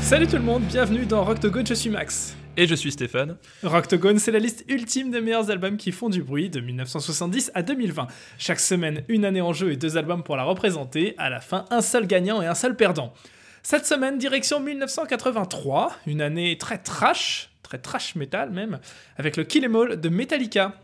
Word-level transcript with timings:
Salut 0.00 0.26
tout 0.28 0.36
le 0.36 0.42
monde, 0.42 0.62
bienvenue 0.62 1.06
dans 1.06 1.24
Rocktogone, 1.24 1.66
je 1.66 1.74
suis 1.74 1.90
Max. 1.90 2.36
Et 2.60 2.66
je 2.66 2.74
suis 2.74 2.92
Stéphane. 2.92 3.38
Rocktogone, 3.62 4.18
c'est 4.18 4.32
la 4.32 4.38
liste 4.38 4.66
ultime 4.68 5.10
des 5.10 5.22
meilleurs 5.22 5.50
albums 5.50 5.78
qui 5.78 5.92
font 5.92 6.10
du 6.10 6.22
bruit 6.22 6.50
de 6.50 6.60
1970 6.60 7.52
à 7.54 7.62
2020. 7.62 8.06
Chaque 8.36 8.60
semaine, 8.60 9.02
une 9.08 9.24
année 9.24 9.40
en 9.40 9.54
jeu 9.54 9.72
et 9.72 9.76
deux 9.76 9.96
albums 9.96 10.22
pour 10.22 10.36
la 10.36 10.42
représenter. 10.42 11.14
À 11.16 11.30
la 11.30 11.40
fin, 11.40 11.64
un 11.70 11.80
seul 11.80 12.06
gagnant 12.06 12.42
et 12.42 12.46
un 12.46 12.54
seul 12.54 12.76
perdant. 12.76 13.14
Cette 13.62 13.86
semaine, 13.86 14.18
direction 14.18 14.60
1983, 14.60 16.00
une 16.06 16.20
année 16.20 16.58
très 16.58 16.76
trash, 16.76 17.48
très 17.62 17.78
trash 17.78 18.14
metal 18.14 18.50
même, 18.50 18.78
avec 19.16 19.38
le 19.38 19.44
Kill 19.44 19.64
Em 19.64 19.74
All 19.74 19.98
de 19.98 20.08
Metallica. 20.10 20.74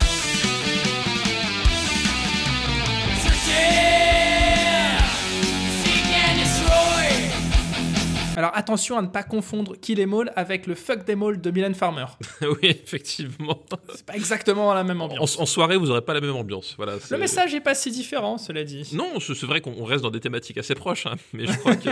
Alors 8.37 8.51
attention 8.53 8.99
à 8.99 9.01
ne 9.01 9.07
pas 9.07 9.23
confondre 9.23 9.75
Kill 9.81 9.99
Em 9.99 10.13
All 10.13 10.31
avec 10.35 10.67
le 10.67 10.75
Fuck 10.75 11.05
Them 11.05 11.23
All 11.23 11.41
de 11.41 11.49
Mylène 11.49 11.73
Farmer. 11.73 12.05
oui, 12.41 12.57
effectivement. 12.69 13.65
C'est 13.95 14.05
pas 14.05 14.15
exactement 14.15 14.71
la 14.75 14.83
même 14.83 15.01
ambiance. 15.01 15.39
En, 15.39 15.47
soirée, 15.47 15.75
vous 15.75 15.87
n'aurez 15.87 16.03
pas 16.03 16.13
la 16.13 16.21
même 16.21 16.35
ambiance. 16.35 16.75
Voilà, 16.77 16.93
le 17.09 17.17
message 17.17 17.55
est 17.55 17.61
pas 17.61 17.73
si 17.73 17.89
différent, 17.89 18.37
cela 18.37 18.63
dit. 18.63 18.91
Non, 18.93 19.19
c'est 19.19 19.41
vrai 19.47 19.59
qu'on 19.59 19.83
reste 19.83 20.03
dans 20.03 20.11
des 20.11 20.19
thématiques 20.19 20.59
assez 20.59 20.75
proches, 20.75 21.07
hein, 21.07 21.15
mais 21.33 21.47
je 21.47 21.57
crois 21.57 21.75
que, 21.75 21.89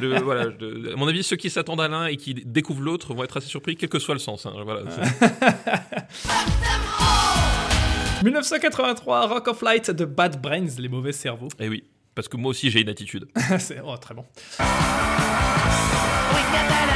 le, 0.00 0.20
voilà, 0.22 0.42
à 0.92 0.96
mon 0.96 1.08
avis, 1.08 1.24
ceux 1.24 1.34
qui 1.34 1.50
s'attendent 1.50 1.80
à 1.80 1.88
l'un 1.88 2.06
et 2.06 2.16
qui 2.16 2.34
découvrent 2.34 2.82
l'autre 2.82 3.12
vont 3.12 3.24
être 3.24 3.38
assez 3.38 3.48
surpris, 3.48 3.74
quel 3.74 3.88
que 3.88 3.98
soit 3.98 4.14
le 4.14 4.20
sens. 4.20 4.46
Hein, 4.46 4.52
voilà, 4.62 4.82
1983, 8.22 9.26
Rock 9.26 9.48
of 9.48 9.60
Light 9.62 9.90
de 9.90 10.04
Bad 10.04 10.40
Brains, 10.40 10.68
les 10.78 10.88
mauvais 10.88 11.10
cerveaux. 11.10 11.48
Eh 11.58 11.68
oui, 11.68 11.82
parce 12.14 12.28
que 12.28 12.36
moi 12.36 12.50
aussi 12.50 12.70
j'ai 12.70 12.80
une 12.80 12.90
attitude. 12.90 13.26
c'est 13.58 13.80
oh, 13.84 13.96
très 13.96 14.14
bon. 14.14 14.24
get 16.52 16.68
that 16.68 16.89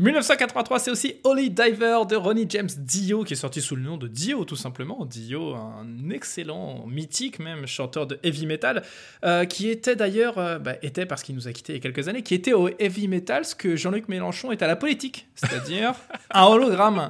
1983, 0.00 0.78
c'est 0.80 0.90
aussi 0.90 1.16
Holy 1.22 1.50
Diver 1.50 2.00
de 2.08 2.16
Ronnie 2.16 2.46
James 2.48 2.68
Dio, 2.78 3.22
qui 3.22 3.34
est 3.34 3.36
sorti 3.36 3.60
sous 3.60 3.76
le 3.76 3.82
nom 3.82 3.96
de 3.96 4.08
Dio, 4.08 4.44
tout 4.44 4.56
simplement. 4.56 5.04
Dio, 5.04 5.54
un 5.54 6.10
excellent, 6.10 6.84
mythique 6.86 7.38
même, 7.38 7.66
chanteur 7.66 8.06
de 8.06 8.18
heavy 8.24 8.46
metal, 8.46 8.82
euh, 9.24 9.44
qui 9.44 9.68
était 9.68 9.94
d'ailleurs, 9.94 10.38
euh, 10.38 10.58
bah, 10.58 10.74
était 10.82 11.06
parce 11.06 11.22
qu'il 11.22 11.36
nous 11.36 11.46
a 11.46 11.52
quitté 11.52 11.74
il 11.74 11.76
y 11.76 11.78
a 11.78 11.82
quelques 11.82 12.08
années, 12.08 12.22
qui 12.22 12.34
était 12.34 12.52
au 12.52 12.68
heavy 12.80 13.06
metal 13.06 13.44
ce 13.44 13.54
que 13.54 13.76
Jean-Luc 13.76 14.08
Mélenchon 14.08 14.50
est 14.50 14.62
à 14.62 14.66
la 14.66 14.74
politique, 14.74 15.28
c'est-à-dire 15.36 15.94
un 16.32 16.44
hologramme. 16.44 17.08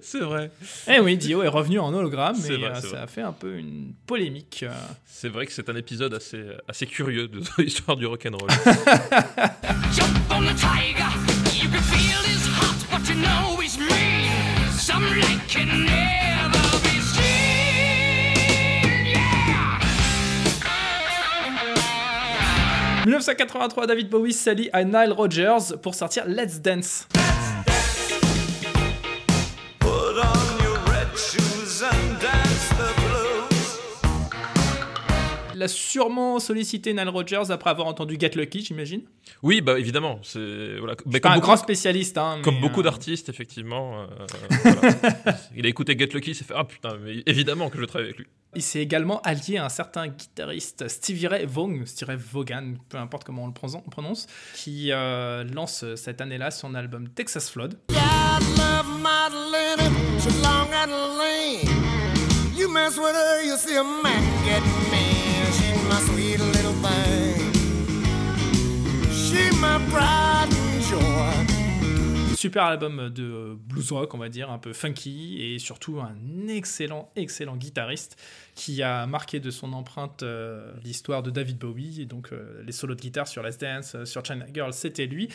C'est 0.00 0.20
vrai. 0.20 0.50
Eh 0.88 1.00
oui, 1.00 1.18
Dio 1.18 1.42
est 1.42 1.48
revenu 1.48 1.78
en 1.78 1.92
hologramme, 1.92 2.36
mais 2.42 2.54
euh, 2.54 2.74
ça 2.74 3.02
a 3.02 3.06
fait 3.06 3.22
un 3.22 3.32
peu 3.32 3.56
une 3.56 3.92
polémique. 4.06 4.64
C'est 5.04 5.28
vrai 5.28 5.44
que 5.44 5.52
c'est 5.52 5.68
un 5.68 5.76
épisode 5.76 6.14
assez, 6.14 6.42
assez 6.68 6.86
curieux 6.86 7.28
de 7.28 7.40
l'histoire 7.58 7.96
du 7.98 8.06
rock'n'roll. 8.06 8.48
You 9.96 10.04
can 10.04 10.14
feel 10.28 10.42
his 10.42 10.62
1983, 23.06 23.86
David 23.86 24.08
Bowie 24.08 24.32
s'allie 24.32 24.68
à 24.72 24.82
Nile 24.84 25.12
Rodgers 25.12 25.76
pour 25.80 25.94
sortir 25.94 26.24
Let's 26.26 26.60
Dance. 26.60 27.06
Il 35.56 35.62
a 35.62 35.68
sûrement 35.68 36.38
sollicité 36.38 36.92
Nile 36.92 37.08
Rodgers 37.08 37.44
après 37.48 37.70
avoir 37.70 37.86
entendu 37.86 38.18
Get 38.20 38.32
Lucky, 38.34 38.62
j'imagine. 38.62 39.00
Oui, 39.42 39.62
bah 39.62 39.78
évidemment. 39.78 40.20
C'est 40.22 40.76
voilà. 40.78 40.96
Mais 41.06 41.18
comme 41.18 41.32
un 41.32 41.38
grand 41.38 41.56
spécialiste, 41.56 42.18
hein, 42.18 42.40
comme 42.42 42.60
beaucoup 42.60 42.80
euh, 42.80 42.82
d'artistes, 42.84 43.30
effectivement. 43.30 44.02
Euh, 44.02 44.06
voilà. 44.50 44.94
Il 45.56 45.64
a 45.64 45.68
écouté 45.70 45.96
Get 45.98 46.08
Lucky, 46.08 46.32
il 46.32 46.34
s'est 46.34 46.44
fait 46.44 46.52
ah 46.54 46.64
putain, 46.64 46.98
mais 47.02 47.22
évidemment 47.24 47.70
que 47.70 47.80
je 47.80 47.86
travaille 47.86 48.08
avec 48.08 48.18
lui. 48.18 48.26
Il 48.54 48.60
s'est 48.60 48.80
également 48.80 49.22
allié 49.22 49.56
à 49.56 49.64
un 49.64 49.70
certain 49.70 50.08
guitariste 50.08 50.88
Stevie 50.88 51.26
Ray 51.26 51.46
Vaughan, 51.46 51.86
Stevie 51.86 52.18
Vaughan, 52.18 52.74
peu 52.90 52.98
importe 52.98 53.24
comment 53.24 53.44
on 53.44 53.46
le 53.46 53.54
prononce, 53.90 54.26
qui 54.56 54.92
euh, 54.92 55.42
lance 55.44 55.86
cette 55.94 56.20
année-là 56.20 56.50
son 56.50 56.74
album 56.74 57.08
Texas 57.08 57.48
Flood. 57.48 57.78
You 62.58 62.72
mess 62.72 62.96
with 62.96 63.14
her, 63.14 63.42
you 63.42 63.56
see 63.58 63.76
a 63.76 63.84
man 63.84 64.44
get 64.46 65.15
Super 72.36 72.64
album 72.64 73.08
de 73.08 73.56
blues 73.66 73.92
rock, 73.92 74.14
on 74.14 74.18
va 74.18 74.28
dire, 74.28 74.50
un 74.50 74.58
peu 74.58 74.72
funky 74.72 75.40
et 75.40 75.58
surtout 75.58 76.00
un 76.00 76.46
excellent, 76.48 77.10
excellent 77.16 77.56
guitariste 77.56 78.16
qui 78.54 78.82
a 78.82 79.06
marqué 79.06 79.40
de 79.40 79.50
son 79.50 79.72
empreinte 79.72 80.22
euh, 80.22 80.72
l'histoire 80.84 81.22
de 81.22 81.30
David 81.30 81.58
Bowie 81.58 82.02
et 82.02 82.04
donc 82.04 82.32
euh, 82.32 82.62
les 82.64 82.72
solos 82.72 82.94
de 82.94 83.00
guitare 83.00 83.26
sur 83.26 83.42
Let's 83.42 83.58
Dance, 83.58 83.94
euh, 83.94 84.04
sur 84.04 84.24
China 84.24 84.46
Girl, 84.52 84.72
c'était 84.72 85.06
lui. 85.06 85.28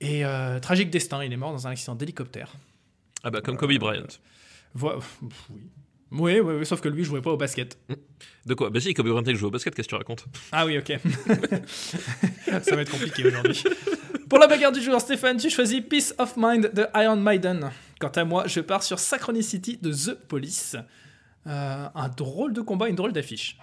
Et 0.00 0.24
tragique 0.60 0.90
destin, 0.90 1.24
il 1.24 1.32
est 1.32 1.36
mort 1.38 1.52
dans 1.52 1.66
un 1.66 1.70
accident 1.70 1.94
d'hélicoptère. 1.94 2.52
Ah 3.22 3.30
bah 3.30 3.40
comme 3.40 3.56
Kobe 3.56 3.72
Bryant. 3.78 4.06
oui, 4.82 4.90
oui, 6.12 6.40
oui, 6.40 6.64
sauf 6.64 6.80
que 6.80 6.88
lui 6.88 7.04
jouait 7.04 7.20
pas 7.20 7.30
au 7.32 7.36
basket. 7.36 7.78
De 8.46 8.54
quoi? 8.54 8.70
Bah 8.70 8.80
si, 8.80 8.94
comme 8.94 9.10
Bryant 9.10 9.34
joue 9.34 9.48
au 9.48 9.50
basket, 9.50 9.74
qu'est-ce 9.74 9.88
que 9.88 9.94
tu 9.94 9.98
racontes? 9.98 10.24
Ah 10.52 10.64
oui, 10.64 10.78
ok. 10.78 10.92
Ça 12.62 12.76
va 12.76 12.82
être 12.82 12.92
compliqué 12.92 13.26
aujourd'hui. 13.26 13.62
Pour 14.28 14.38
la 14.38 14.46
bagarre 14.46 14.72
du 14.72 14.80
jour, 14.80 15.00
Stéphane, 15.00 15.36
tu 15.36 15.50
choisis 15.50 15.80
Peace 15.80 16.14
of 16.18 16.34
Mind 16.36 16.70
de 16.72 16.86
Iron 16.94 17.16
Maiden. 17.16 17.70
Quant 17.98 18.08
à 18.08 18.24
moi, 18.24 18.46
je 18.46 18.60
pars 18.60 18.82
sur 18.82 18.98
Synchronicity 18.98 19.78
de 19.80 19.92
The 19.92 20.14
Police. 20.14 20.76
Euh, 21.46 21.88
un 21.94 22.08
drôle 22.08 22.52
de 22.52 22.60
combat, 22.60 22.88
une 22.88 22.96
drôle 22.96 23.12
d'affiche. 23.12 23.56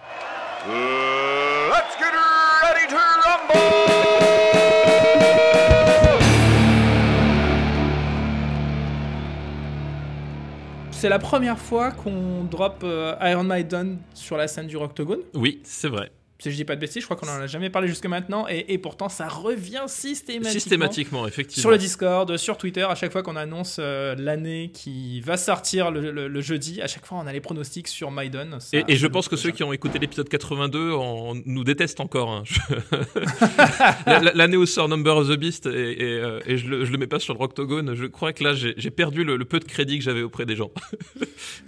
let's 0.66 1.96
get 1.98 2.12
ready 2.62 2.86
to 2.88 2.96
rumble 2.96 4.73
c'est 11.04 11.10
la 11.10 11.18
première 11.18 11.58
fois 11.58 11.90
qu'on 11.90 12.44
drop 12.44 12.76
euh, 12.82 13.14
Iron 13.20 13.44
Maiden 13.44 13.98
sur 14.14 14.38
la 14.38 14.48
scène 14.48 14.68
du 14.68 14.78
Rocktogone. 14.78 15.20
Oui, 15.34 15.60
c'est 15.62 15.88
vrai. 15.88 16.10
Si 16.38 16.50
je 16.50 16.56
dis 16.56 16.64
pas 16.64 16.74
de 16.74 16.80
bêtises, 16.80 17.02
je 17.02 17.06
crois 17.06 17.16
qu'on 17.16 17.28
en 17.28 17.40
a 17.40 17.46
jamais 17.46 17.70
parlé 17.70 17.88
jusque 17.88 18.06
maintenant, 18.06 18.46
et, 18.48 18.76
pourtant 18.78 19.08
ça 19.08 19.28
revient 19.28 19.84
systématiquement. 19.86 20.50
Systématiquement, 20.52 21.26
effectivement. 21.26 21.60
Sur 21.60 21.70
le 21.70 21.78
Discord, 21.78 22.36
sur 22.36 22.58
Twitter, 22.58 22.82
à 22.82 22.94
chaque 22.94 23.12
fois 23.12 23.22
qu'on 23.22 23.36
annonce 23.36 23.76
euh, 23.78 24.14
l'année 24.18 24.70
qui 24.74 25.20
va 25.20 25.36
sortir 25.36 25.90
le, 25.90 26.40
jeudi, 26.40 26.82
à 26.82 26.86
chaque 26.86 27.06
fois 27.06 27.18
on 27.22 27.26
a 27.26 27.32
les 27.32 27.40
pronostics 27.40 27.88
sur 27.88 28.10
Maiden. 28.10 28.58
Et, 28.72 28.96
je 28.96 29.06
pense 29.06 29.28
que 29.28 29.36
ceux 29.36 29.52
qui 29.52 29.62
ont 29.62 29.72
écouté 29.72 29.98
l'épisode 29.98 30.28
82 30.28 30.92
en, 30.92 31.34
nous 31.46 31.64
détestent 31.64 32.00
encore. 32.00 32.30
Hein. 32.30 32.44
l'année 34.34 34.56
où 34.56 34.66
sort 34.66 34.88
Number 34.88 35.16
of 35.16 35.28
the 35.28 35.38
Beast, 35.38 35.66
et, 35.66 35.70
euh, 35.70 36.40
je, 36.46 36.66
le, 36.66 36.84
le 36.84 36.98
mets 36.98 37.06
pas 37.06 37.20
sur 37.20 37.34
le 37.34 37.38
Rocktogone, 37.38 37.94
je 37.94 38.06
crois 38.06 38.32
que 38.32 38.44
là 38.44 38.54
j'ai 38.54 38.90
perdu 38.90 39.24
le, 39.24 39.44
peu 39.44 39.60
de 39.60 39.64
crédit 39.64 39.98
que 39.98 40.04
j'avais 40.04 40.22
auprès 40.22 40.46
des 40.46 40.56
gens. 40.56 40.70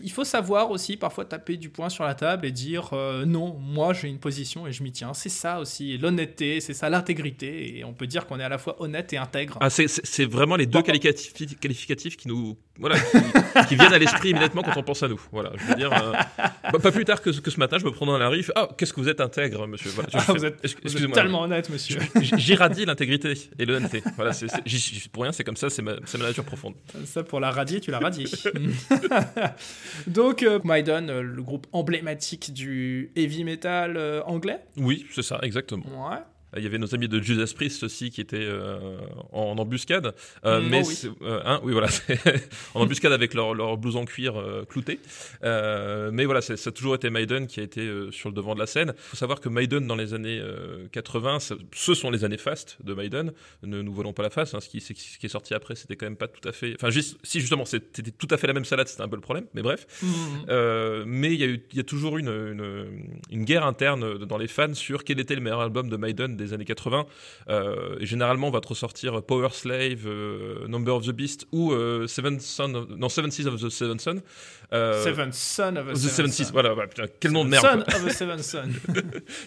Il 0.03 0.11
faut 0.11 0.25
savoir 0.25 0.71
aussi 0.71 0.97
parfois 0.97 1.25
taper 1.25 1.57
du 1.57 1.69
poing 1.69 1.89
sur 1.89 2.05
la 2.05 2.15
table 2.15 2.47
et 2.47 2.53
dire 2.53 2.91
euh, 2.93 3.25
non, 3.25 3.57
moi 3.61 3.93
j'ai 3.93 4.09
une 4.09 4.19
position 4.19 4.56
et 4.65 4.73
je 4.73 4.85
m'y 4.85 4.93
tiens. 4.93 5.13
C'est 5.13 5.29
ça 5.29 5.59
aussi, 5.59 5.99
l'honnêteté, 5.99 6.61
c'est 6.61 6.75
ça 6.75 6.89
l'intégrité. 6.89 7.79
Et 7.79 7.85
on 7.85 7.93
peut 7.93 8.07
dire 8.07 8.27
qu'on 8.27 8.39
est 8.39 8.45
à 8.45 8.49
la 8.49 8.59
fois 8.59 8.81
honnête 8.81 9.13
et 9.13 9.17
intègre. 9.17 9.59
Ah, 9.61 9.71
c'est 9.71 10.25
vraiment 10.25 10.55
les 10.55 10.67
deux 10.67 10.83
qualificatifs, 10.83 11.59
qualificatifs 11.59 12.17
qui 12.17 12.29
nous 12.29 12.57
voilà, 12.79 12.97
qui, 13.69 13.77
viennent 13.77 13.93
à 13.93 13.99
l'esprit 13.99 14.31
immédiatement 14.31 14.63
quand 14.63 14.77
on 14.77 14.83
pense 14.83 15.03
à 15.03 15.09
nous. 15.09 15.21
Voilà, 15.33 15.53
je 15.57 15.65
veux 15.65 15.75
dire, 15.77 15.91
euh, 15.93 16.79
pas 16.79 16.93
plus 16.93 17.05
tard 17.05 17.23
que, 17.23 17.31
que, 17.31 17.51
ce 17.51 17.59
matin, 17.59 17.79
je 17.79 17.85
me 17.85 17.91
prends 17.91 18.05
dans 18.05 18.19
la 18.19 18.29
rue, 18.29 18.45
ah, 18.55 18.69
qu'est-ce 18.77 18.93
que 18.93 19.01
vous 19.01 19.09
êtes 19.09 19.21
intègre, 19.21 19.67
monsieur? 19.67 19.91
Voilà, 19.91 20.11
ah, 20.13 20.25
vous, 20.29 20.45
êtes, 20.45 20.61
tellement 21.13 21.43
honnête, 21.43 21.71
monsieur. 21.71 22.01
J'irradie 22.21 22.85
l'intégrité 22.85 23.33
et 23.59 23.65
l'honnêteté. 23.65 24.03
Voilà, 24.17 24.33
c'est 24.33 24.49
pour 25.11 25.23
rien, 25.23 25.33
c'est 25.33 25.45
comme 25.45 25.57
ça, 25.57 25.71
c'est 25.71 25.83
ma, 25.83 25.95
ma, 25.95 26.25
nature 26.25 26.45
profonde. 26.45 26.75
Ça, 27.07 27.23
pour 27.23 27.41
la 27.41 27.51
radier, 27.51 27.81
tu 27.81 27.91
la 27.91 27.99
radies. 27.99 28.31
Donc, 30.07 30.43
euh, 30.43 30.61
Maiden, 30.65 31.09
euh, 31.09 31.23
le 31.23 31.43
groupe 31.43 31.67
emblématique 31.73 32.53
du 32.53 33.11
heavy 33.17 33.45
metal 33.45 34.23
anglais. 34.27 34.46
Oui, 34.77 35.07
c'est 35.13 35.23
ça, 35.23 35.39
exactement. 35.43 36.11
Ouais. 36.11 36.19
Il 36.57 36.63
y 36.63 36.67
avait 36.67 36.79
nos 36.79 36.95
amis 36.95 37.09
de 37.09 37.21
Judas 37.21 37.53
Priest 37.55 37.83
aussi 37.83 38.11
qui 38.11 38.21
étaient 38.21 38.37
euh, 38.41 38.99
en, 39.33 39.57
embuscade. 39.59 40.15
Euh, 40.45 40.61
Mm, 40.61 40.69
mais 40.69 40.83
oh 40.85 40.89
oui. 40.89 41.11
euh, 41.23 41.41
hein, 41.45 41.61
oui, 41.65 41.73
voilà, 41.73 41.89
en 42.75 42.81
embuscade 42.83 43.13
avec 43.13 43.35
leur, 43.35 43.55
leur 43.55 43.77
blouse 43.77 43.97
en 43.97 44.05
cuir 44.05 44.35
clouté. 44.69 45.01
Mais 45.43 46.25
voilà, 46.25 46.41
ça 46.41 46.55
a 46.55 46.73
toujours 46.73 46.95
été 46.95 47.11
Maiden 47.11 47.47
qui 47.47 47.61
a 47.61 47.63
été 47.63 47.89
sur 48.11 48.29
le 48.29 48.35
devant 48.35 48.55
de 48.55 48.61
la 48.61 48.67
scène. 48.67 48.93
Il 48.97 49.03
faut 49.03 49.17
savoir 49.17 49.41
que 49.41 49.49
Maiden 49.49 49.87
dans 49.87 49.97
les 49.97 50.15
années 50.15 50.39
euh, 50.41 50.87
80, 50.93 51.41
ça- 51.41 51.55
ce 51.75 51.95
sont 51.95 52.11
les 52.11 52.25
années 52.25 52.39
fast 52.39 52.79
de 52.83 52.95
Maiden. 52.95 53.33
Ne 53.63 53.83
nous 53.83 53.93
voilons 53.93 54.13
pas 54.13 54.23
la 54.23 54.31
face. 54.31 54.55
hein, 54.55 54.61
ce, 54.61 54.69
qui, 54.69 54.81
c'est- 54.81 54.97
ce 54.99 55.19
qui 55.19 55.27
est 55.27 55.31
sorti 55.31 55.55
après, 55.55 55.75
c'était 55.75 55.97
quand 55.97 56.07
même 56.07 56.17
pas 56.17 56.29
tout 56.29 56.47
à 56.49 56.53
fait. 56.53 56.75
Enfin, 56.77 56.91
juste- 56.91 57.19
si 57.23 57.41
justement 57.41 57.65
c'était 57.65 58.03
tout 58.11 58.29
à 58.31 58.37
fait 58.37 58.47
la 58.47 58.53
même 58.53 58.65
salade, 58.65 58.89
c'était 58.89 59.03
un 59.03 59.09
peu 59.09 59.17
le 59.17 59.23
problème. 59.23 59.47
Mais 59.55 59.63
bref. 59.63 59.87
Mm. 60.03 60.07
Euh, 60.49 61.05
mais 61.07 61.35
il 61.35 61.41
y, 61.41 61.45
a 61.45 61.81
y 61.81 61.85
toujours 61.85 62.19
une, 62.19 62.29
une, 62.29 63.09
une 63.31 63.45
guerre 63.45 63.65
interne 63.67 64.19
dans 64.25 64.39
les 64.39 64.49
fans 64.49 64.75
sur 64.75 65.05
quel 65.05 65.21
était 65.21 65.35
le 65.35 65.41
meilleur 65.41 65.61
album 65.61 65.89
de 65.89 65.97
Maiden 65.97 66.36
des 66.37 66.53
années 66.53 66.65
80. 66.65 67.07
Euh, 67.49 67.97
et 68.01 68.07
généralement, 68.07 68.49
on 68.49 68.51
va 68.51 68.61
te 68.61 68.69
ressortir 68.69 69.23
Power 69.23 69.49
Slave, 69.53 70.07
euh, 70.07 70.67
Number 70.69 70.95
of 70.95 71.07
the 71.07 71.11
Beast 71.13 71.47
ou 71.53 71.73
euh, 71.73 72.07
Seven, 72.07 72.39
Son 72.41 72.75
of- 72.75 72.89
non, 72.91 73.09
Seven 73.09 73.31
Seas 73.31 73.47
of 73.47 73.61
the 73.61 73.69
Seven 73.69 73.99
Son. 73.99 74.21
Seven 74.73 75.33
Son 75.33 75.77
of 75.77 75.87
the 75.93 75.97
Seven 75.97 76.09
Seven. 76.11 76.31
Seas, 76.33 76.51
voilà, 76.53 76.75
putain, 76.87 77.05
quel 77.21 77.33
nom 77.33 77.45
de 77.45 77.51
merde. 77.51 77.65
Son 77.65 77.81
of 77.81 78.07
a 78.07 78.11
Seven 78.11 78.43
Son. 78.43 78.69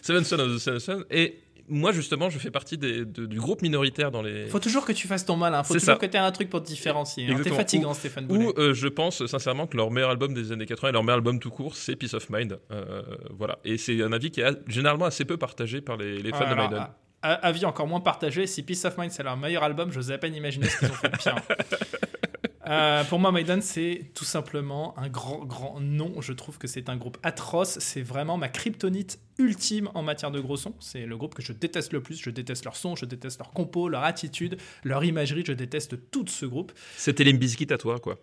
Seven 0.01 0.23
Son 0.23 0.39
of 0.39 0.53
the 0.55 0.59
Seven 0.59 0.79
Son. 0.79 1.03
Et 1.11 1.39
moi, 1.69 1.91
justement, 1.91 2.29
je 2.29 2.39
fais 2.39 2.51
partie 2.51 2.77
des- 2.77 3.05
de- 3.05 3.25
du 3.25 3.37
groupe 3.39 3.61
minoritaire 3.61 4.11
dans 4.11 4.21
les. 4.21 4.47
Faut 4.47 4.59
toujours 4.59 4.85
que 4.85 4.91
tu 4.91 5.07
fasses 5.07 5.25
ton 5.25 5.37
malin. 5.37 5.63
Faut 5.63 5.73
C'est 5.73 5.79
toujours 5.79 5.95
ça. 5.95 5.99
que 5.99 6.05
tu 6.05 6.17
aies 6.17 6.19
un 6.19 6.31
truc 6.31 6.49
pour 6.49 6.61
te 6.61 6.67
différencier. 6.67 7.27
hein. 7.31 7.39
T'es 7.43 7.49
fatigant, 7.51 7.93
Stéphane 7.93 8.25
Boulet. 8.27 8.45
Ou 8.47 8.53
euh, 8.57 8.73
je 8.73 8.87
pense 8.87 9.25
sincèrement 9.25 9.67
que 9.67 9.77
leur 9.77 9.91
meilleur 9.91 10.09
album 10.09 10.33
des 10.33 10.51
années 10.51 10.65
80 10.65 10.89
et 10.89 10.91
leur 10.93 11.03
meilleur 11.03 11.17
album 11.17 11.39
tout 11.39 11.51
court, 11.51 11.75
c'est 11.75 11.95
Peace 11.95 12.13
of 12.13 12.29
Mind. 12.29 12.59
Euh, 12.71 13.01
voilà. 13.37 13.59
Et 13.65 13.77
c'est 13.77 14.01
un 14.01 14.11
avis 14.11 14.31
qui 14.31 14.41
est 14.41 14.57
généralement 14.67 15.05
assez 15.05 15.25
peu 15.25 15.37
partagé 15.37 15.81
par 15.81 15.97
les, 15.97 16.17
les 16.21 16.31
fans 16.31 16.49
de 16.49 16.55
Maiden. 16.55 16.87
Avis 17.21 17.65
encore 17.65 17.85
moins 17.87 17.99
partagé. 17.99 18.47
Si 18.47 18.63
Peace 18.63 18.85
of 18.85 18.97
Mind 18.97 19.11
c'est 19.11 19.23
leur 19.23 19.35
meilleur 19.37 19.63
album, 19.63 19.91
je 19.91 19.97
n'ose 19.97 20.11
à 20.11 20.17
peine 20.17 20.33
imaginer 20.35 20.67
ce 20.67 20.77
qu'ils 20.79 20.87
ont 20.89 20.93
fait 20.93 21.09
de 21.09 21.17
pire. 21.17 21.35
Euh, 22.69 23.03
pour 23.03 23.19
moi, 23.19 23.31
Maiden, 23.31 23.61
c'est 23.61 24.11
tout 24.13 24.25
simplement 24.25 24.97
un 24.97 25.09
grand, 25.09 25.43
grand 25.45 25.79
nom. 25.79 26.21
Je 26.21 26.33
trouve 26.33 26.57
que 26.57 26.67
c'est 26.67 26.89
un 26.89 26.97
groupe 26.97 27.17
atroce. 27.23 27.79
C'est 27.79 28.01
vraiment 28.01 28.37
ma 28.37 28.47
kryptonite 28.47 29.19
ultime 29.39 29.89
en 29.95 30.03
matière 30.03 30.29
de 30.29 30.39
gros 30.39 30.57
son. 30.57 30.75
C'est 30.79 31.05
le 31.05 31.17
groupe 31.17 31.33
que 31.33 31.41
je 31.41 31.53
déteste 31.53 31.93
le 31.93 32.01
plus. 32.01 32.21
Je 32.21 32.29
déteste 32.29 32.65
leur 32.65 32.75
son, 32.75 32.95
je 32.95 33.05
déteste 33.05 33.39
leur 33.39 33.51
compo, 33.51 33.89
leur 33.89 34.03
attitude, 34.03 34.57
leur 34.83 35.03
imagerie. 35.03 35.43
Je 35.45 35.53
déteste 35.53 36.11
tout 36.11 36.27
ce 36.27 36.45
groupe. 36.45 36.71
C'était 36.95 37.23
les 37.23 37.33
Biscuits 37.33 37.71
à 37.71 37.77
toi, 37.77 37.99
quoi. 37.99 38.19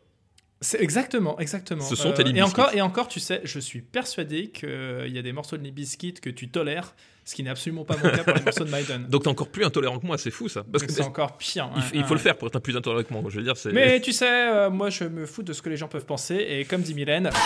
C'est 0.61 0.81
exactement, 0.81 1.39
exactement. 1.39 1.85
Euh, 1.85 1.89
Ce 1.89 1.97
sont 1.97 2.13
tes 2.13 2.25
Limp 2.25 2.37
et 2.37 2.43
encore, 2.43 2.71
et 2.75 2.81
encore, 2.81 3.09
tu 3.09 3.21
sais, 3.21 3.43
je 3.45 3.59
suis 3.61 3.83
persuadé 3.83 4.49
qu'il 4.49 5.09
y 5.09 5.19
a 5.19 5.23
des 5.23 5.33
morceaux 5.33 5.59
de 5.59 5.63
Limp 5.63 5.75
Bizkit 5.75 6.15
que 6.15 6.31
tu 6.31 6.49
tolères, 6.49 6.95
ce 7.27 7.35
qui 7.35 7.43
n'est 7.43 7.51
absolument 7.51 7.85
pas 7.85 7.97
mon 8.03 8.09
cas 8.11 8.25
pour 8.25 8.35
les 8.35 8.43
morceaux 8.43 8.65
de 8.65 8.71
Maiden. 8.71 9.07
Donc 9.11 9.25
t'es 9.25 9.29
encore 9.29 9.49
plus 9.49 9.65
intolérant 9.67 9.99
que 9.99 10.07
moi, 10.07 10.17
c'est 10.17 10.31
fou 10.31 10.49
ça. 10.49 10.65
Parce 10.73 10.85
que 10.85 10.93
c'est 10.93 11.03
encore 11.03 11.37
pire. 11.37 11.69
il, 11.77 11.81
hein, 11.81 11.85
il 11.93 12.05
faut 12.05 12.13
hein. 12.13 12.17
le 12.17 12.21
faire 12.21 12.39
pour 12.39 12.49
être 12.49 12.59
plus 12.61 12.75
intolérant 12.77 13.03
que 13.05 13.13
moi. 13.13 13.23
Je 13.29 13.37
veux 13.37 13.43
dire, 13.45 13.57
c'est. 13.57 13.71
Mais 13.73 14.01
tu 14.05 14.13
sais, 14.13 14.27
euh, 14.31 14.71
moi 14.71 14.89
je 14.89 15.05
me 15.05 15.27
fous 15.27 15.43
de 15.43 15.53
ce 15.53 15.61
que 15.61 15.69
les 15.69 15.77
gens 15.77 15.89
peuvent 15.89 16.07
penser, 16.07 16.37
et 16.37 16.65
comme 16.65 16.81
dit 16.81 16.95
Mylène, 16.95 17.31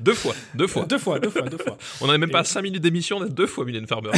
Deux 0.00 0.14
fois, 0.14 0.34
deux 0.54 0.66
fois. 0.66 0.84
deux 0.84 0.98
fois, 0.98 1.18
deux 1.18 1.30
fois, 1.30 1.42
deux 1.42 1.58
fois. 1.58 1.76
On 2.00 2.06
n'avait 2.06 2.18
même 2.18 2.30
pas 2.30 2.42
Et- 2.42 2.44
5 2.44 2.62
minutes 2.62 2.82
d'émission, 2.82 3.18
on 3.18 3.22
a 3.22 3.28
deux 3.28 3.46
fois 3.46 3.64
Mylène 3.64 3.86
Farmer. 3.86 4.10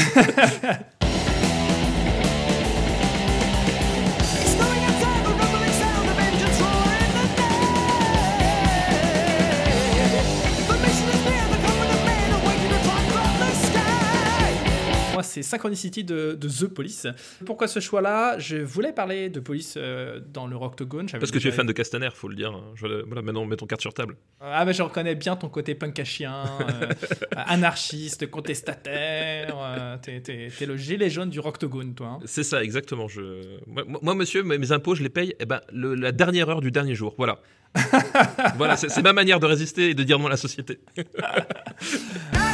C'est 15.42 15.50
Synchronicity 15.50 16.02
de, 16.04 16.32
de 16.40 16.48
The 16.48 16.66
Police. 16.66 17.06
Pourquoi 17.46 17.68
ce 17.68 17.78
choix-là? 17.80 18.38
Je 18.38 18.56
voulais 18.56 18.92
parler 18.92 19.28
de 19.30 19.38
Police 19.40 19.74
euh, 19.76 20.20
dans 20.32 20.46
le 20.46 20.56
Rocktogone. 20.56 21.08
j'avais 21.08 21.20
Parce 21.20 21.30
que 21.30 21.38
tu 21.38 21.48
es 21.48 21.52
fan 21.52 21.66
de 21.66 21.72
Castaner, 21.72 22.08
faut 22.14 22.28
le 22.28 22.34
dire. 22.34 22.52
Je- 22.74 23.04
voilà, 23.06 23.22
maintenant, 23.22 23.44
mets 23.44 23.56
ton 23.56 23.66
carte 23.66 23.80
sur 23.80 23.94
table. 23.94 24.16
Ah, 24.40 24.64
mais 24.64 24.72
je 24.72 24.82
reconnais 24.82 25.14
bien 25.14 25.36
ton 25.36 25.48
côté 25.48 25.74
punk 25.74 25.98
à 25.98 26.04
chien, 26.04 26.44
euh, 26.82 26.88
anarchiste, 27.36 28.28
contestataire. 28.30 29.54
euh, 29.60 29.96
t'es, 30.02 30.20
t'es- 30.20 30.48
t'es 30.56 30.66
le 30.66 30.76
gilet 30.76 31.10
jaune 31.10 31.30
du 31.30 31.40
Rocktogone, 31.40 31.94
toi. 31.94 32.06
hein. 32.06 32.18
C'est 32.24 32.42
ça, 32.44 32.62
exactement. 32.64 33.06
Je... 33.08 33.22
Moi, 33.66 33.84
moi, 34.02 34.14
monsieur, 34.14 34.42
mes 34.42 34.58
mes 34.58 34.72
impôts, 34.72 34.94
je 34.94 35.02
les 35.02 35.08
paye 35.08 35.34
eh 35.40 35.46
ben, 35.46 35.60
le- 35.72 35.94
la 35.94 36.12
dernière 36.12 36.48
heure 36.48 36.60
du 36.60 36.70
dernier 36.70 36.94
jour. 36.94 37.14
Voilà. 37.18 37.38
voilà, 38.56 38.76
c'est 38.78 38.88
c'est 38.88 39.02
ma 39.02 39.12
manière 39.12 39.40
de 39.40 39.46
résister 39.46 39.90
et 39.90 39.94
de 39.94 40.02
dire 40.02 40.18
non 40.18 40.26
à 40.26 40.30
la 40.30 40.36
société. 40.38 40.78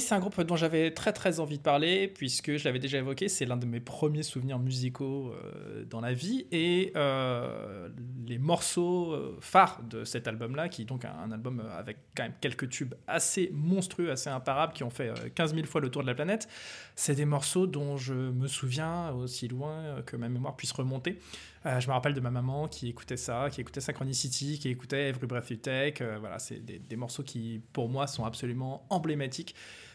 c'est 0.00 0.14
un 0.14 0.20
groupe 0.20 0.40
dont 0.42 0.56
j'avais 0.56 0.90
très 0.92 1.12
très 1.12 1.40
envie 1.40 1.58
de 1.58 1.62
parler, 1.62 2.08
puisque 2.08 2.56
je 2.56 2.64
l'avais 2.64 2.78
déjà 2.78 2.98
évoqué, 2.98 3.28
c'est 3.28 3.44
l'un 3.44 3.56
de 3.56 3.66
mes 3.66 3.80
premiers 3.80 4.22
souvenirs 4.22 4.58
musicaux 4.58 5.32
euh, 5.32 5.84
dans 5.84 6.00
la 6.00 6.12
vie, 6.12 6.46
et 6.52 6.92
euh, 6.96 7.88
les 8.26 8.38
morceaux 8.38 9.12
euh, 9.12 9.36
phares 9.40 9.82
de 9.82 10.04
cet 10.04 10.28
album-là, 10.28 10.68
qui 10.68 10.82
est 10.82 10.84
donc 10.84 11.04
un, 11.04 11.30
album 11.32 11.62
avec 11.76 11.98
quand 12.16 12.24
même 12.24 12.34
quelques 12.40 12.68
tubes 12.68 12.94
assez 13.06 13.50
monstrueux, 13.52 14.10
assez 14.10 14.30
imparables, 14.30 14.72
qui 14.72 14.84
ont 14.84 14.90
fait 14.90 15.08
euh, 15.08 15.28
15 15.34 15.54
000 15.54 15.66
fois 15.66 15.80
le 15.80 15.90
tour 15.90 16.02
de 16.02 16.06
la 16.06 16.14
planète, 16.14 16.48
c'est 16.94 17.14
des 17.14 17.26
morceaux 17.26 17.66
dont 17.66 17.96
je 17.96 18.14
me 18.14 18.48
souviens 18.48 19.10
aussi 19.12 19.48
loin 19.48 20.02
que 20.06 20.16
ma 20.16 20.28
mémoire 20.28 20.56
puisse 20.56 20.72
remonter. 20.72 21.18
Je 21.64 21.86
me 21.86 21.92
rappelle 21.92 22.14
de 22.14 22.20
ma 22.20 22.30
maman 22.30 22.68
qui 22.68 22.88
écoutait 22.88 23.16
ça, 23.16 23.48
qui 23.50 23.60
écoutait 23.60 23.80
Synchronicity, 23.80 24.58
qui 24.58 24.68
écoutait 24.68 25.08
Every 25.08 25.26
Breath 25.26 25.50
You 25.50 25.56
Take. 25.56 26.02
euh, 26.02 26.18
voilà, 26.18 26.38
c'est 26.38 26.64
des 26.64 26.96
morceaux 26.96 27.22
qui, 27.22 27.60
pour 27.72 27.88
moi, 27.88 28.06
sont 28.06 28.24
absolument 28.24 28.86
emblématiques. 28.90 29.54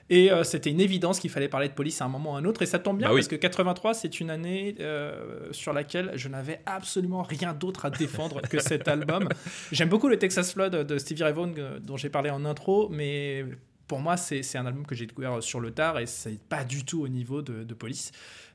Et 0.10 0.32
euh, 0.32 0.44
c'était 0.44 0.70
une 0.70 0.82
évidence 0.82 1.20
qu'il 1.20 1.30
fallait 1.30 1.48
parler 1.48 1.70
de 1.70 1.74
police 1.74 2.02
à 2.02 2.06
un 2.06 2.10
moment 2.10 2.34
ou 2.34 2.36
à 2.36 2.40
un 2.40 2.46
autre. 2.46 2.62
Et 2.62 2.66
ça 2.66 2.80
tombe 2.80 2.98
bien 2.98 3.08
Bah 3.08 3.14
oui. 3.14 3.22
parce 3.22 3.30
que 3.30 3.36
83, 3.36 3.94
c'est 3.94 4.20
une 4.20 4.30
année 4.30 4.76
euh, 4.80 5.48
sur 5.52 5.74
laquelle 5.74 6.12
je 6.16 6.28
n'avais 6.28 6.62
absolument 6.66 7.24
rien 7.24 7.54
d'autre 7.54 7.86
à 7.86 7.90
défendre 7.90 8.42
que 8.42 8.60
cet 8.60 8.88
album. 8.88 9.30
J'aime 9.72 9.90
beaucoup 9.90 10.10
le 10.10 10.18
Texas 10.20 10.54
Flood 10.54 10.76
de 10.76 10.98
Stevie 10.98 11.24
Ray 11.24 11.34
Vaughan 11.34 11.54
euh, 11.58 11.80
dont 11.80 11.98
j'ai 11.98 12.10
parlé 12.10 12.30
en 12.30 12.44
intro, 12.46 12.90
mais 12.90 13.46
pour 13.88 14.00
moi, 14.00 14.18
c'est 14.18 14.44
c'est 14.44 14.58
un 14.58 14.66
album 14.66 14.86
que 14.86 14.96
j'ai 14.96 15.06
découvert 15.06 15.42
sur 15.42 15.60
le 15.60 15.72
tard 15.72 16.00
et 16.00 16.06
c'est 16.06 16.40
pas 16.48 16.64
du 16.64 16.84
tout 16.86 17.02
au 17.02 17.08
niveau 17.08 17.42
de, 17.42 17.64
de 17.64 17.74
Police. 17.74 18.12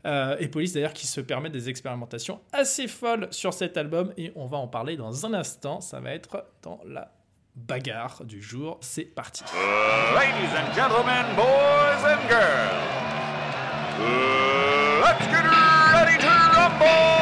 Euh, 0.07 0.37
et 0.39 0.49
Police 0.49 0.73
d'ailleurs 0.75 0.93
qui 0.93 1.07
se 1.07 1.21
permet 1.21 1.51
des 1.51 1.69
expérimentations 1.69 2.41
assez 2.53 2.87
folles 2.89 3.27
sur 3.31 3.53
cet 3.53 3.77
album 3.77 4.13
et 4.17 4.33
on 4.37 4.47
va 4.47 4.59
en 4.59 4.69
parler 4.69 4.97
dans 4.97 5.27
un 5.27 5.35
instant. 5.35 5.81
Ça 5.81 6.01
va 6.01 6.13
être 6.13 6.45
dans 6.63 6.81
la 6.87 7.13
bagarre 7.67 8.25
du 8.25 8.41
jour. 8.43 8.79
C'est 8.81 9.05
parti. 9.05 9.45
Ladies 10.15 10.55
and 10.57 10.73
gentlemen, 10.75 11.27
boys 11.37 12.05
and 12.05 12.29
girls, 12.29 12.85
let's 15.03 15.27
get 15.27 15.45
ready 15.93 16.19
to 16.19 16.29
rumble! 16.55 17.19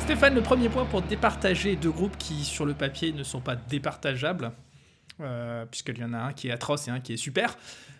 Stéphane, 0.00 0.34
le 0.34 0.42
premier 0.42 0.68
point 0.68 0.84
pour 0.84 1.02
départager 1.02 1.76
deux 1.76 1.90
groupes 1.90 2.16
qui, 2.18 2.44
sur 2.44 2.64
le 2.64 2.74
papier, 2.74 3.12
ne 3.12 3.22
sont 3.22 3.40
pas 3.40 3.56
départageables. 3.56 4.52
Euh, 5.20 5.64
Puisqu'il 5.66 5.98
y 5.98 6.04
en 6.04 6.12
a 6.12 6.18
un 6.18 6.32
qui 6.32 6.48
est 6.48 6.52
atroce 6.52 6.88
et 6.88 6.90
un 6.90 7.00
qui 7.00 7.12
est 7.14 7.16
super. 7.16 7.56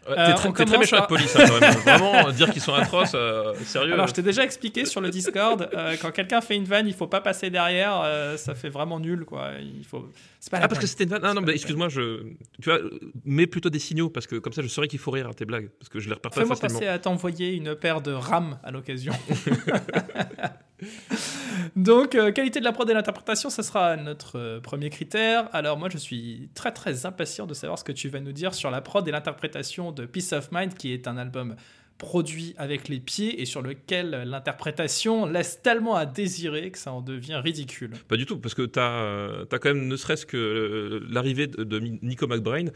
Euh, 0.09 0.15
t'es 0.15 0.35
très, 0.35 0.53
t'es 0.65 0.79
méchant 0.79 0.99
par- 0.99 1.07
avec 1.07 1.09
police, 1.09 1.35
hein, 1.37 1.45
quand 1.49 1.61
même. 1.61 1.75
Vraiment, 2.13 2.31
dire 2.31 2.51
qu'ils 2.53 2.63
sont 2.63 2.75
atroces, 2.75 3.13
euh, 3.17 3.55
sérieux. 3.65 3.93
Alors, 3.93 4.07
je 4.07 4.15
t'ai 4.15 4.23
déjà 4.23 4.45
expliqué 4.45 4.85
sur 4.85 5.01
le 5.01 5.11
Discord, 5.11 5.69
euh, 5.75 5.97
quand 6.01 6.13
quelqu'un 6.13 6.41
fait 6.41 6.55
une 6.55 6.65
vanne, 6.65 6.87
il 6.87 6.95
faut 6.95 7.09
pas 7.09 7.21
passer 7.21 7.51
derrière, 7.51 8.05
ça 8.37 8.55
fait 8.55 8.69
vraiment 8.69 9.01
nul, 9.01 9.25
quoi. 9.25 9.51
Il 9.61 9.85
faut. 9.85 10.09
C'est 10.39 10.49
pas 10.51 10.59
la 10.61 10.67
Ah, 10.67 10.69
parce 10.69 10.81
que 10.81 10.87
c'était 10.87 11.03
une 11.05 11.11
vanne. 11.11 11.23
Ah, 11.25 11.35
non, 11.35 11.41
mais 11.41 11.55
excuse-moi, 11.55 11.89
je. 11.89 12.23
Tu 12.63 12.71
vois, 12.71 12.79
mets 13.25 13.49
plutôt 13.49 13.69
des 13.69 13.81
signaux, 13.81 14.09
parce 14.09 14.29
que 14.29 14.37
comme 14.37 14.53
ça, 14.53 14.63
je 14.63 14.69
saurais 14.69 14.87
qu'il 14.87 15.01
faut 15.01 15.11
rire 15.11 15.29
à 15.29 15.35
tes 15.35 15.45
blagues. 15.45 15.71
Parce 15.81 15.89
que 15.89 15.99
je 15.99 16.07
les 16.09 16.15
repère 16.15 16.31
pas 16.31 16.41
Fais-moi 16.41 16.55
facilement. 16.55 16.79
passer 16.79 16.89
à 16.89 17.01
t'envoyer 17.01 17.55
une 17.55 17.75
paire 17.75 18.01
de 18.01 18.13
RAM 18.13 18.61
à 18.63 18.71
l'occasion. 18.71 19.13
Donc, 21.77 22.15
euh, 22.15 22.33
qualité 22.33 22.61
de 22.61 22.65
la 22.65 22.73
prod 22.73 22.89
et 22.89 22.95
l'interprétation, 22.95 23.51
ce 23.51 23.63
sera 23.63 23.97
notre 23.97 24.39
euh, 24.39 24.61
premier 24.61 24.91
critère. 24.91 25.49
Alors, 25.53 25.79
moi, 25.79 25.89
je 25.91 25.99
suis 25.99 26.49
très 26.55 26.73
très 26.73 27.07
impatient 27.07 27.47
de 27.47 27.55
savoir 27.55 27.79
ce 27.79 27.85
que 27.85 27.93
tu 27.93 28.09
vas 28.09 28.21
nous 28.21 28.33
dire 28.33 28.55
sur 28.55 28.71
la 28.71 28.81
prod 28.81 29.07
et 29.07 29.11
l'interprétation 29.11 29.93
de 29.93 30.07
Peace 30.07 30.33
of 30.33 30.51
Mind, 30.53 30.75
qui 30.75 30.93
est 30.93 31.09
un 31.09 31.17
album 31.17 31.57
produit 31.99 32.55
avec 32.59 32.89
les 32.89 33.01
pieds 33.01 33.41
et 33.41 33.47
sur 33.47 33.63
lequel 33.63 34.11
l'interprétation 34.27 35.25
laisse 35.27 35.63
tellement 35.63 35.95
à 35.95 36.05
désirer 36.05 36.71
que 36.71 36.79
ça 36.79 36.93
en 36.93 37.01
devient 37.01 37.41
ridicule. 37.43 37.93
Pas 38.09 38.17
du 38.17 38.27
tout, 38.27 38.39
parce 38.39 38.55
que 38.55 38.63
tu 38.63 38.79
as, 38.79 39.47
quand 39.51 39.65
même, 39.65 39.89
ne 39.89 39.97
serait-ce 39.97 40.27
que 40.27 40.37
euh, 40.37 41.07
l'arrivée 41.09 41.47
de, 41.47 41.65
de 41.65 41.79
Nico 41.79 42.27
McBrain. 42.27 42.67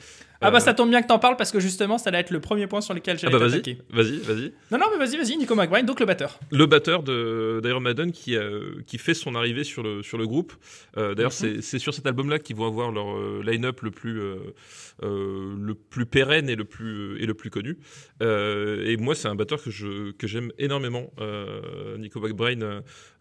Ah 0.43 0.51
bah 0.51 0.57
euh, 0.57 0.61
ça 0.61 0.73
tombe 0.75 0.89
bien 0.91 1.03
que 1.03 1.07
t'en 1.09 1.19
parles 1.19 1.37
parce 1.37 1.53
que 1.53 1.61
justement 1.61 1.99
ça 1.99 2.09
allait 2.09 2.21
être 2.21 2.31
le 2.31 2.41
premier 2.41 2.67
point 2.67 2.81
sur 2.81 2.95
lequel 2.95 3.17
Ah 3.17 3.19
j'allais 3.21 3.39
bah 3.39 3.47
vas-y, 3.47 3.79
vas-y, 3.91 4.19
vas-y. 4.21 4.53
Non 4.71 4.79
non 4.79 4.87
mais 4.91 4.99
vas-y 5.05 5.17
vas-y 5.19 5.37
Nico 5.37 5.55
McBride 5.55 5.85
donc 5.87 6.01
le 6.01 6.07
batteur. 6.07 6.39
Le 6.51 6.65
batteur 6.67 7.03
de 7.03 7.61
d'Iron 7.63 7.81
Maiden 7.81 8.11
qui, 8.11 8.37
euh, 8.37 8.81
qui 8.87 8.97
fait 8.99 9.13
son 9.15 9.35
arrivée 9.35 9.65
sur 9.65 9.83
le, 9.83 10.03
sur 10.03 10.17
le 10.19 10.27
groupe. 10.27 10.53
Euh, 10.97 11.15
D'ailleurs, 11.15 11.31
Mhm. 11.33 11.37
c'est 11.57 11.61
c'est 11.63 11.79
sur 11.79 11.93
cet 11.93 12.07
album-là 12.07 12.39
qu'ils 12.39 12.57
vont 12.57 12.67
avoir 12.67 12.91
leur 12.91 13.17
euh, 13.17 13.43
line-up 13.45 13.81
le 13.83 13.91
plus 13.91 14.19
euh, 14.21 14.37
le 15.03 15.75
plus 15.75 16.07
pérenne 16.07 16.49
et 16.49 16.57
le 16.57 16.65
plus 16.65 17.21
et 17.23 17.27
le 17.27 17.35
plus 17.35 17.51
connu. 17.51 17.79
Et 18.21 18.97
moi, 18.99 19.15
c'est 19.15 19.29
un 19.29 19.35
batteur 19.35 19.63
que 19.63 19.71
je 19.71 20.13
que 20.13 20.27
j'aime 20.27 20.53
énormément, 20.59 21.11
Nico 21.99 22.21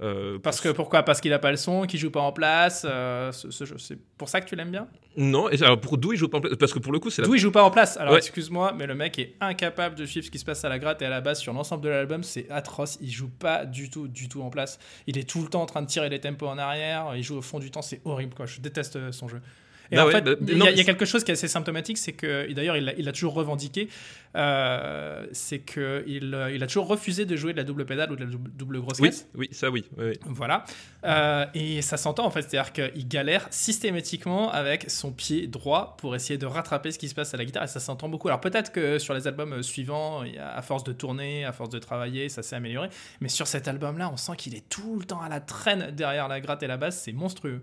euh, 0.01 0.39
Parce 0.41 0.61
que 0.61 0.69
pourquoi? 0.69 1.03
Parce 1.03 1.21
qu'il 1.21 1.33
a 1.33 1.39
pas 1.39 1.51
le 1.51 1.57
son, 1.57 1.83
qu'il 1.83 1.99
joue 1.99 2.11
pas 2.11 2.21
en 2.21 2.31
place. 2.31 2.81
ce- 2.83 3.49
c'est 3.77 3.99
pour 4.17 4.29
ça 4.29 4.41
que 4.41 4.47
tu 4.47 4.55
l'aimes 4.55 4.71
bien? 4.71 4.87
Non, 5.17 5.49
et 5.49 5.61
alors 5.63 5.79
pour 5.81 5.97
d'où 5.97 6.13
il 6.13 6.17
joue 6.17 6.29
pas 6.29 6.37
en 6.37 6.41
place 6.41 6.55
Parce 6.57 6.73
que 6.73 6.79
pour 6.79 6.91
le 6.93 6.99
coup, 6.99 7.08
c'est 7.09 7.21
la 7.21 7.27
D'où 7.27 7.35
il 7.35 7.39
joue 7.39 7.51
pas 7.51 7.63
en 7.63 7.71
place. 7.71 7.97
Alors 7.97 8.13
Ouais. 8.13 8.19
excuse-moi, 8.19 8.73
mais 8.77 8.85
le 8.87 8.95
mec 8.95 9.17
est 9.19 9.35
incapable 9.41 9.95
de 9.95 10.05
suivre 10.05 10.25
ce 10.25 10.31
qui 10.31 10.39
se 10.39 10.45
passe 10.45 10.63
à 10.65 10.69
la 10.69 10.79
gratte 10.79 11.01
et 11.01 11.05
à 11.05 11.09
la 11.09 11.21
base 11.21 11.39
sur 11.39 11.53
l'ensemble 11.53 11.83
de 11.83 11.89
l'album, 11.89 12.23
c'est 12.23 12.49
atroce. 12.49 12.97
Il 13.01 13.11
joue 13.11 13.29
pas 13.29 13.65
du 13.65 13.89
tout, 13.89 14.07
du 14.07 14.29
tout 14.29 14.41
en 14.41 14.49
place. 14.49 14.79
Il 15.07 15.17
est 15.17 15.29
tout 15.29 15.41
le 15.41 15.47
temps 15.47 15.61
en 15.61 15.65
train 15.65 15.81
de 15.81 15.87
tirer 15.87 16.09
les 16.09 16.19
tempos 16.19 16.47
en 16.47 16.57
arrière. 16.57 17.11
Il 17.15 17.23
joue 17.23 17.37
au 17.37 17.41
fond 17.41 17.59
du 17.59 17.71
temps, 17.71 17.81
c'est 17.81 18.01
horrible 18.05 18.33
quoi. 18.35 18.45
Je 18.45 18.59
déteste 18.61 18.95
euh, 18.95 19.11
son 19.11 19.27
jeu. 19.27 19.41
Et 19.91 19.97
Ah 19.97 20.03
en 20.03 20.07
ouais, 20.07 20.11
fait, 20.13 20.21
bah, 20.21 20.31
il 20.47 20.57
y, 20.57 20.61
a- 20.67 20.71
y 20.71 20.79
a 20.79 20.83
quelque 20.83 21.05
chose 21.05 21.23
qui 21.23 21.31
est 21.31 21.33
assez 21.33 21.47
symptomatique, 21.47 21.97
c'est 21.97 22.11
que, 22.13 22.51
d'ailleurs, 22.53 22.77
il 22.77 22.93
il 22.97 23.05
l'a 23.05 23.11
toujours 23.11 23.33
revendiqué, 23.33 23.89
euh, 24.35 25.25
c'est 25.31 25.59
que 25.59 26.03
il, 26.07 26.33
euh, 26.33 26.59
a 26.61 26.67
toujours 26.67 26.87
refusé 26.87 27.25
de 27.25 27.35
jouer 27.35 27.53
de 27.53 27.57
la 27.57 27.63
double 27.63 27.85
pédale 27.85 28.11
ou 28.11 28.15
de 28.15 28.23
la 28.23 28.29
double, 28.29 28.79
grosse 28.81 28.99
caisse. 28.99 29.27
oui, 29.35 29.47
ça 29.51 29.69
oui. 29.69 29.85
oui, 29.97 30.05
oui. 30.09 30.13
Voilà. 30.25 30.63
Euh, 31.05 31.45
et 31.53 31.81
ça 31.81 31.97
s'entend 31.97 32.25
en 32.25 32.29
fait, 32.31 32.43
c'est-à-dire 32.43 32.71
qu'il 32.73 33.07
galère 33.07 33.47
systématiquement 33.49 34.51
avec 34.51 34.89
son 34.89 35.11
pied 35.11 35.47
droit 35.47 35.95
pour 35.97 36.15
essayer 36.15 36.37
de 36.37 36.45
rattraper 36.45 36.91
ce 36.91 36.99
qui 36.99 37.09
se 37.09 37.15
passe 37.15 37.33
à 37.33 37.37
la 37.37 37.45
guitare 37.45 37.63
et 37.63 37.67
ça 37.67 37.79
s'entend 37.79 38.09
beaucoup. 38.09 38.27
Alors 38.27 38.41
peut-être 38.41 38.71
que 38.71 38.99
sur 38.99 39.13
les 39.13 39.27
albums 39.27 39.63
suivants, 39.63 40.21
a- 40.37 40.57
à 40.57 40.61
force 40.61 40.83
de 40.83 40.91
tourner, 40.93 41.45
à 41.45 41.51
force 41.51 41.69
de 41.69 41.79
travailler, 41.79 42.29
ça 42.29 42.43
s'est 42.43 42.55
amélioré. 42.55 42.89
Mais 43.21 43.29
sur 43.29 43.47
cet 43.47 43.67
album-là, 43.67 44.09
on 44.13 44.17
sent 44.17 44.33
qu'il 44.37 44.55
est 44.55 44.67
tout 44.69 44.97
le 44.99 45.05
temps 45.05 45.21
à 45.21 45.29
la 45.29 45.39
traîne 45.39 45.91
derrière 45.95 46.27
la 46.27 46.39
gratte 46.41 46.61
et 46.63 46.67
la 46.67 46.77
basse, 46.77 47.01
c'est 47.03 47.13
monstrueux. 47.13 47.61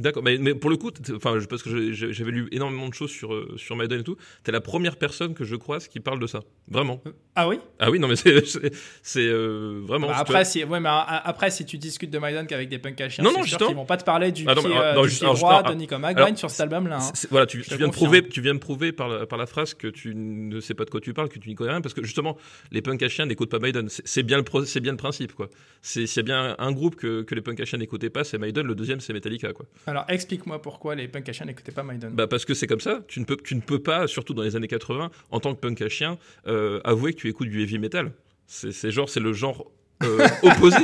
D'accord, 0.00 0.22
mais, 0.22 0.38
mais 0.38 0.54
pour 0.54 0.70
le 0.70 0.76
coup, 0.76 0.90
enfin, 1.14 1.38
parce 1.48 1.62
que 1.62 1.92
j'avais 1.92 2.30
lu 2.30 2.48
énormément 2.52 2.88
de 2.88 2.94
choses 2.94 3.10
sur, 3.10 3.34
euh, 3.34 3.54
sur 3.56 3.76
Maiden 3.76 4.00
et 4.00 4.04
tout, 4.04 4.16
t'es 4.42 4.52
la 4.52 4.60
première 4.60 4.96
personne 4.96 5.34
que 5.34 5.44
je 5.44 5.56
croise 5.56 5.88
qui 5.88 6.00
parle 6.00 6.18
de 6.20 6.26
ça. 6.26 6.40
Vraiment. 6.68 7.02
Ah 7.34 7.48
oui? 7.48 7.58
Ah 7.78 7.90
oui, 7.90 7.98
non, 7.98 8.08
mais 8.08 8.16
c'est 8.16 9.18
euh, 9.18 9.80
vraiment. 9.84 10.08
Bah, 10.08 10.16
après, 10.18 10.44
si, 10.44 10.64
ouais, 10.64 10.80
mais 10.80 10.88
euh, 10.88 10.92
après, 11.06 11.50
si 11.50 11.64
tu 11.64 11.78
discutes 11.78 12.10
de 12.10 12.18
Maiden 12.18 12.46
qu'avec 12.46 12.68
des 12.68 12.78
punks 12.78 13.00
à 13.00 13.08
chiens, 13.08 13.24
Non, 13.24 13.32
non, 13.32 13.42
sûr 13.44 13.58
qu'ils 13.58 13.76
vont 13.76 13.84
pas 13.84 13.96
te 13.96 14.04
parler 14.04 14.32
du 14.32 14.44
Ah, 14.46 14.54
non, 14.54 14.62
pied, 14.62 14.70
mais, 14.74 14.94
non, 14.94 15.02
du 15.02 15.08
juste- 15.08 15.20
pied 15.20 15.26
alors, 15.26 15.38
droit 15.38 15.58
juste- 15.62 15.68
de 15.74 15.74
Nico 15.78 15.98
McBride 15.98 16.36
sur 16.38 16.50
cet 16.50 16.60
album-là. 16.60 16.98
hein. 17.00 17.12
Voilà, 17.30 17.46
tu, 17.46 17.58
viens 17.60 17.88
de 17.88 17.92
prouver, 17.92 18.26
tu 18.28 18.40
viens 18.40 18.54
de 18.54 18.58
prouver 18.58 18.92
par 18.92 19.08
la, 19.08 19.26
par 19.26 19.38
la 19.38 19.46
phrase 19.46 19.74
que 19.74 19.88
tu 19.88 20.14
ne 20.14 20.60
sais 20.60 20.74
pas 20.74 20.84
de 20.84 20.90
quoi 20.90 21.00
tu 21.00 21.12
parles, 21.14 21.28
que 21.28 21.38
tu 21.38 21.48
n'y 21.48 21.54
connais 21.54 21.70
rien, 21.72 21.80
parce 21.80 21.94
que 21.94 22.02
justement, 22.04 22.36
les 22.72 22.82
punks 22.82 23.02
à 23.02 23.08
chiens 23.08 23.26
n'écoutent 23.26 23.50
pas 23.50 23.58
Maiden. 23.58 23.88
C'est 23.88 24.22
bien 24.22 24.38
le 24.38 24.80
bien 24.80 24.92
le 24.92 24.96
principe, 24.96 25.34
quoi. 25.34 25.48
C'est 25.82 26.06
s'il 26.06 26.18
y 26.18 26.20
a 26.20 26.22
bien 26.24 26.56
un 26.58 26.72
groupe 26.72 26.96
que, 26.96 27.22
que 27.22 27.34
les 27.34 27.40
punks 27.40 27.60
à 27.60 27.64
chiens 27.64 27.78
n'écoutaient 27.78 28.10
pas, 28.10 28.24
c'est 28.24 28.38
Maiden. 28.38 28.66
Le 28.66 28.74
deuxième, 28.74 29.00
c'est 29.00 29.12
Metallica, 29.12 29.52
quoi. 29.52 29.66
Alors 29.90 30.04
explique-moi 30.06 30.62
pourquoi 30.62 30.94
les 30.94 31.08
punks 31.08 31.28
à 31.28 31.32
chiens 31.32 31.46
n'écoutaient 31.46 31.72
pas 31.72 31.82
Maiden. 31.82 32.12
Bah 32.14 32.28
parce 32.28 32.44
que 32.44 32.54
c'est 32.54 32.68
comme 32.68 32.80
ça. 32.80 33.00
Tu 33.08 33.18
ne 33.18 33.24
peux, 33.24 33.36
tu 33.36 33.56
ne 33.56 33.60
peux 33.60 33.82
pas, 33.82 34.06
surtout 34.06 34.34
dans 34.34 34.42
les 34.44 34.54
années 34.54 34.68
80, 34.68 35.10
en 35.32 35.40
tant 35.40 35.52
que 35.52 35.58
punk 35.58 35.82
à 35.82 35.88
chien, 35.88 36.16
euh, 36.46 36.80
avouer 36.84 37.12
que 37.12 37.18
tu 37.18 37.28
écoutes 37.28 37.48
du 37.48 37.60
heavy 37.60 37.80
metal. 37.80 38.12
C'est 38.46 38.92
genre, 38.92 39.08
c'est 39.08 39.18
le 39.18 39.32
genre. 39.32 39.68
Euh, 40.02 40.26
opposé. 40.42 40.76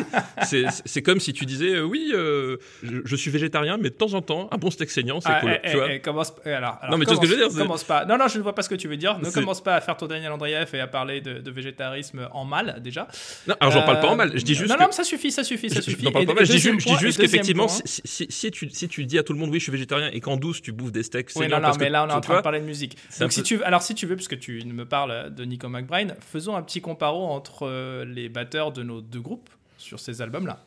C'est- 0.44 1.02
comme 1.02 1.20
si 1.20 1.32
tu 1.32 1.44
disais 1.46 1.74
euh, 1.74 1.82
oui, 1.82 2.10
euh, 2.14 2.56
je, 2.82 2.98
je 3.04 3.16
suis 3.16 3.30
végétarien, 3.30 3.76
mais 3.76 3.90
de 3.90 3.94
temps 3.94 4.14
en 4.14 4.22
temps, 4.22 4.48
un 4.50 4.56
bon 4.58 4.70
steak 4.70 4.90
saignant, 4.90 5.20
c'est 5.20 5.28
Ah, 5.30 5.40
cool. 5.40 5.58
eh, 5.62 5.70
tu 5.70 5.76
vois 5.76 5.92
eh, 5.92 6.00
commence, 6.00 6.32
eh, 6.44 6.50
alors, 6.52 6.78
alors, 6.80 6.92
Non, 6.92 6.98
mais 6.98 7.04
tu 7.06 7.14
vois 7.14 7.16
ce 7.16 7.20
que 7.20 7.26
je 7.26 7.32
veux 7.32 7.38
dire, 7.38 7.50
c'est- 7.50 7.58
Commence 7.58 7.84
pas. 7.84 8.04
Non, 8.04 8.18
non, 8.18 8.28
je 8.28 8.38
ne 8.38 8.42
vois 8.42 8.54
pas 8.54 8.62
ce 8.62 8.68
que 8.68 8.74
tu 8.74 8.88
veux 8.88 8.96
dire. 8.96 9.18
Ne 9.18 9.30
commence 9.30 9.62
pas 9.62 9.76
à 9.76 9.80
faire 9.80 9.96
ton 9.96 10.06
Daniel 10.06 10.32
Andreev 10.32 10.68
et 10.74 10.80
à 10.80 10.86
parler 10.86 11.20
de, 11.20 11.38
de 11.38 11.50
végétarisme 11.50 12.28
en 12.32 12.44
mal, 12.44 12.80
déjà. 12.82 13.08
Non, 13.46 13.54
alors 13.60 13.72
j'en 13.72 13.82
parle 13.82 14.00
pas 14.00 14.08
en 14.08 14.12
Euh, 14.12 14.16
mal. 14.16 14.32
Je 14.34 14.42
dis 14.44 14.54
juste 14.54 14.68
Non, 14.70 14.76
que 14.76 14.80
non, 14.82 14.86
mais 14.88 14.92
ça 14.92 15.04
suffit, 15.04 15.30
ça 15.30 15.44
suffit, 15.44 15.70
ça 15.70 15.76
Je- 15.76 15.80
suffit. 15.90 16.04
Je 16.06 16.10
parle 16.10 16.24
Et- 16.24 16.26
pas 16.26 16.34
mal. 16.34 16.44
Je 16.46 16.52
dis 16.52 16.58
juste, 16.58 16.86
dis 16.86 17.16
qu'effectivement, 17.16 17.68
si, 17.68 17.82
si- 18.04 18.26
si 18.28 18.50
tu, 18.50 18.68
si 18.70 18.88
tu 18.88 19.04
dis 19.04 19.18
à 19.18 19.22
tout 19.22 19.32
le 19.32 19.38
monde 19.38 19.50
oui, 19.50 19.58
je 19.58 19.64
suis 19.64 19.72
végétarien 19.72 20.10
et 20.12 20.20
qu'en 20.20 20.36
douce 20.36 20.60
tu 20.62 20.72
bouffes 20.72 20.92
des 20.92 21.02
steaks 21.02 21.28
Oui, 21.36 21.42
saignants 21.42 21.56
non, 21.56 21.62
non, 21.62 21.68
parce 21.68 21.78
mais 21.78 21.86
que 21.86 21.92
là, 21.92 22.04
on 22.04 22.08
est 22.08 22.12
en 22.12 22.20
train 22.20 22.34
de 22.34 22.36
vois, 22.36 22.42
parler 22.42 22.60
de 22.60 22.64
musique. 22.66 22.96
Donc, 23.20 23.32
si 23.32 23.42
tu 23.42 23.62
alors, 23.64 23.82
si 23.82 23.94
tu 23.94 24.06
veux, 24.06 24.16
puisque 24.16 24.38
tu 24.38 24.62
me 24.64 24.84
parles 24.84 25.34
de 25.34 25.44
Nico 25.44 25.68
McBride, 25.68 26.16
faisons 26.20 26.56
un 26.56 26.62
petit 26.62 26.80
comparo 26.80 27.24
entre 27.26 28.04
les 28.04 28.28
batteurs 28.28 28.72
de 28.72 28.82
nos 28.82 29.00
deux 29.06 29.20
groupes 29.20 29.50
sur 29.78 30.00
ces 30.00 30.22
albums-là. 30.22 30.58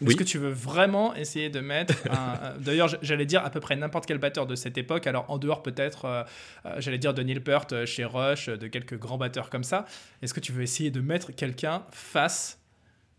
Est-ce 0.00 0.08
Oui. 0.08 0.16
que 0.16 0.24
tu 0.24 0.38
veux 0.38 0.50
vraiment 0.50 1.14
essayer 1.14 1.48
de 1.48 1.60
mettre 1.60 1.94
un- 2.10 2.54
D'ailleurs, 2.58 2.88
j'allais 3.02 3.26
dire 3.26 3.44
à 3.44 3.50
peu 3.50 3.60
près 3.60 3.76
n'importe 3.76 4.06
quel 4.06 4.18
batteur 4.18 4.46
de 4.48 4.56
cette 4.56 4.76
époque, 4.76 5.06
alors 5.06 5.30
en 5.30 5.38
dehors 5.38 5.62
peut-être, 5.62 6.06
euh, 6.06 6.24
euh, 6.66 6.74
j'allais 6.80 6.98
dire 6.98 7.14
de 7.14 7.22
Neil 7.22 7.38
Peart 7.40 7.72
euh, 7.72 7.86
chez 7.86 8.04
Rush, 8.04 8.46
de 8.48 8.66
quelques 8.66 8.98
grands 8.98 9.18
batteurs 9.18 9.48
comme 9.48 9.62
ça. 9.62 9.84
Est-ce 10.20 10.34
que 10.34 10.40
tu 10.40 10.50
veux 10.50 10.62
essayer 10.62 10.90
de 10.90 11.00
mettre 11.00 11.30
quelqu'un 11.30 11.84
face 11.92 12.58